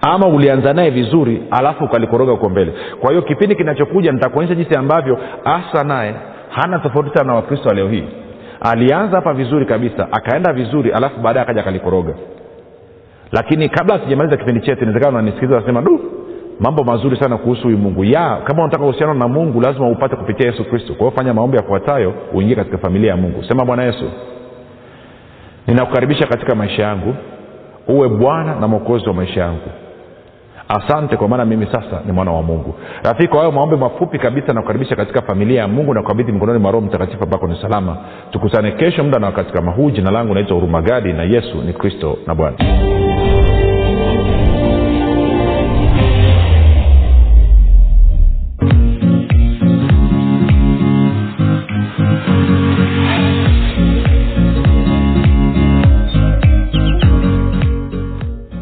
Ama 0.01 0.27
ulianza 0.27 0.73
naye 0.73 0.89
vizuri 0.89 1.43
alafu 1.51 1.83
ukalikoroga 1.85 2.31
huko 2.31 2.49
mbele. 2.49 2.73
Kwa 2.99 3.09
hiyo 3.09 3.21
kipindi 3.21 3.55
kinachokuja 3.55 4.11
nitakuonyesha 4.11 4.55
jinsi 4.55 4.75
ambavyo 4.75 5.17
asa 5.45 5.83
naye 5.83 6.15
hana 6.49 6.79
tofauti 6.79 7.09
sana 7.17 7.27
na 7.27 7.35
wakristo 7.35 7.69
wa 7.69 7.75
leo 7.75 7.87
hii. 7.89 8.03
Alianza 8.61 9.15
hapa 9.15 9.33
vizuri 9.33 9.65
kabisa 9.65 10.07
akaenda 10.11 10.53
vizuri 10.53 10.91
alafu 10.91 11.19
baadaye 11.21 11.43
akaja 11.43 11.61
akalikoroga. 11.61 12.13
Lakini 13.31 13.69
kabla 13.69 13.99
sijamaliza 13.99 14.37
kipindi 14.37 14.61
chetu 14.61 14.81
inawezekana 14.81 15.17
unanisikiliza 15.19 15.57
unasema 15.57 15.81
du 15.81 15.99
mambo 16.59 16.83
mazuri 16.83 17.17
sana 17.17 17.37
kuhusu 17.37 17.63
huyu 17.63 17.77
mungu. 17.77 18.03
Ya 18.05 18.37
kama 18.43 18.63
unataka 18.63 18.83
uhusiano 18.83 19.13
na 19.13 19.27
mungu 19.27 19.61
lazima 19.61 19.87
upate 19.89 20.15
kupitia 20.15 20.47
yesu 20.51 20.65
kristo. 20.65 20.93
Kwa 20.93 20.99
hiyo 21.07 21.11
fanya 21.17 21.33
maombi 21.33 21.57
yafuatayo 21.57 22.13
uingie 22.33 22.55
katika 22.55 22.77
familia 22.77 23.11
ya 23.11 23.17
mungu. 23.17 23.43
Sema 23.43 23.65
bwana 23.65 23.83
yesu 23.83 24.05
ninakukaribisha 25.67 26.27
katika 26.27 26.55
maisha 26.55 26.83
yangu. 26.83 27.15
Uwe 27.87 28.09
bwana 28.09 28.55
na 28.55 28.67
mwokozi 28.67 29.07
wa 29.07 29.13
maisha 29.13 29.41
yangu. 29.41 29.69
Asante 30.67 31.17
kwa 31.17 31.27
maana 31.27 31.45
mimi 31.45 31.65
sasa 31.65 32.01
ni 32.05 32.11
mwana 32.11 32.31
wa 32.31 32.41
mungu. 32.41 32.75
Rafiki 33.03 33.27
kwa 33.27 33.39
hayo 33.39 33.51
maombi 33.51 33.75
mafupi 33.75 34.19
kabisa 34.19 34.53
nakukaribisha 34.53 34.95
katika 34.95 35.21
familia 35.21 35.61
ya 35.61 35.67
mungu 35.67 35.93
na 35.93 36.01
kukabidhi 36.01 36.31
mikononi 36.31 36.59
mwa 36.59 36.71
roho 36.71 36.85
mtakatifu 36.85 37.23
ambako 37.23 37.47
ni 37.47 37.55
salama. 37.61 37.97
Tukutane 38.31 38.71
kesho 38.71 39.03
muda 39.03 39.19
na 39.19 39.27
wakati 39.27 39.53
kama 39.53 39.71
huu. 39.71 39.89
Jina 39.91 40.11
langu 40.11 40.33
naitwa 40.33 40.55
hurumagadi 40.55 41.13
na 41.13 41.23
yesu 41.23 41.57
ni 41.65 41.73
kristo 41.73 42.17
na 42.27 42.35
bwana 42.35 42.57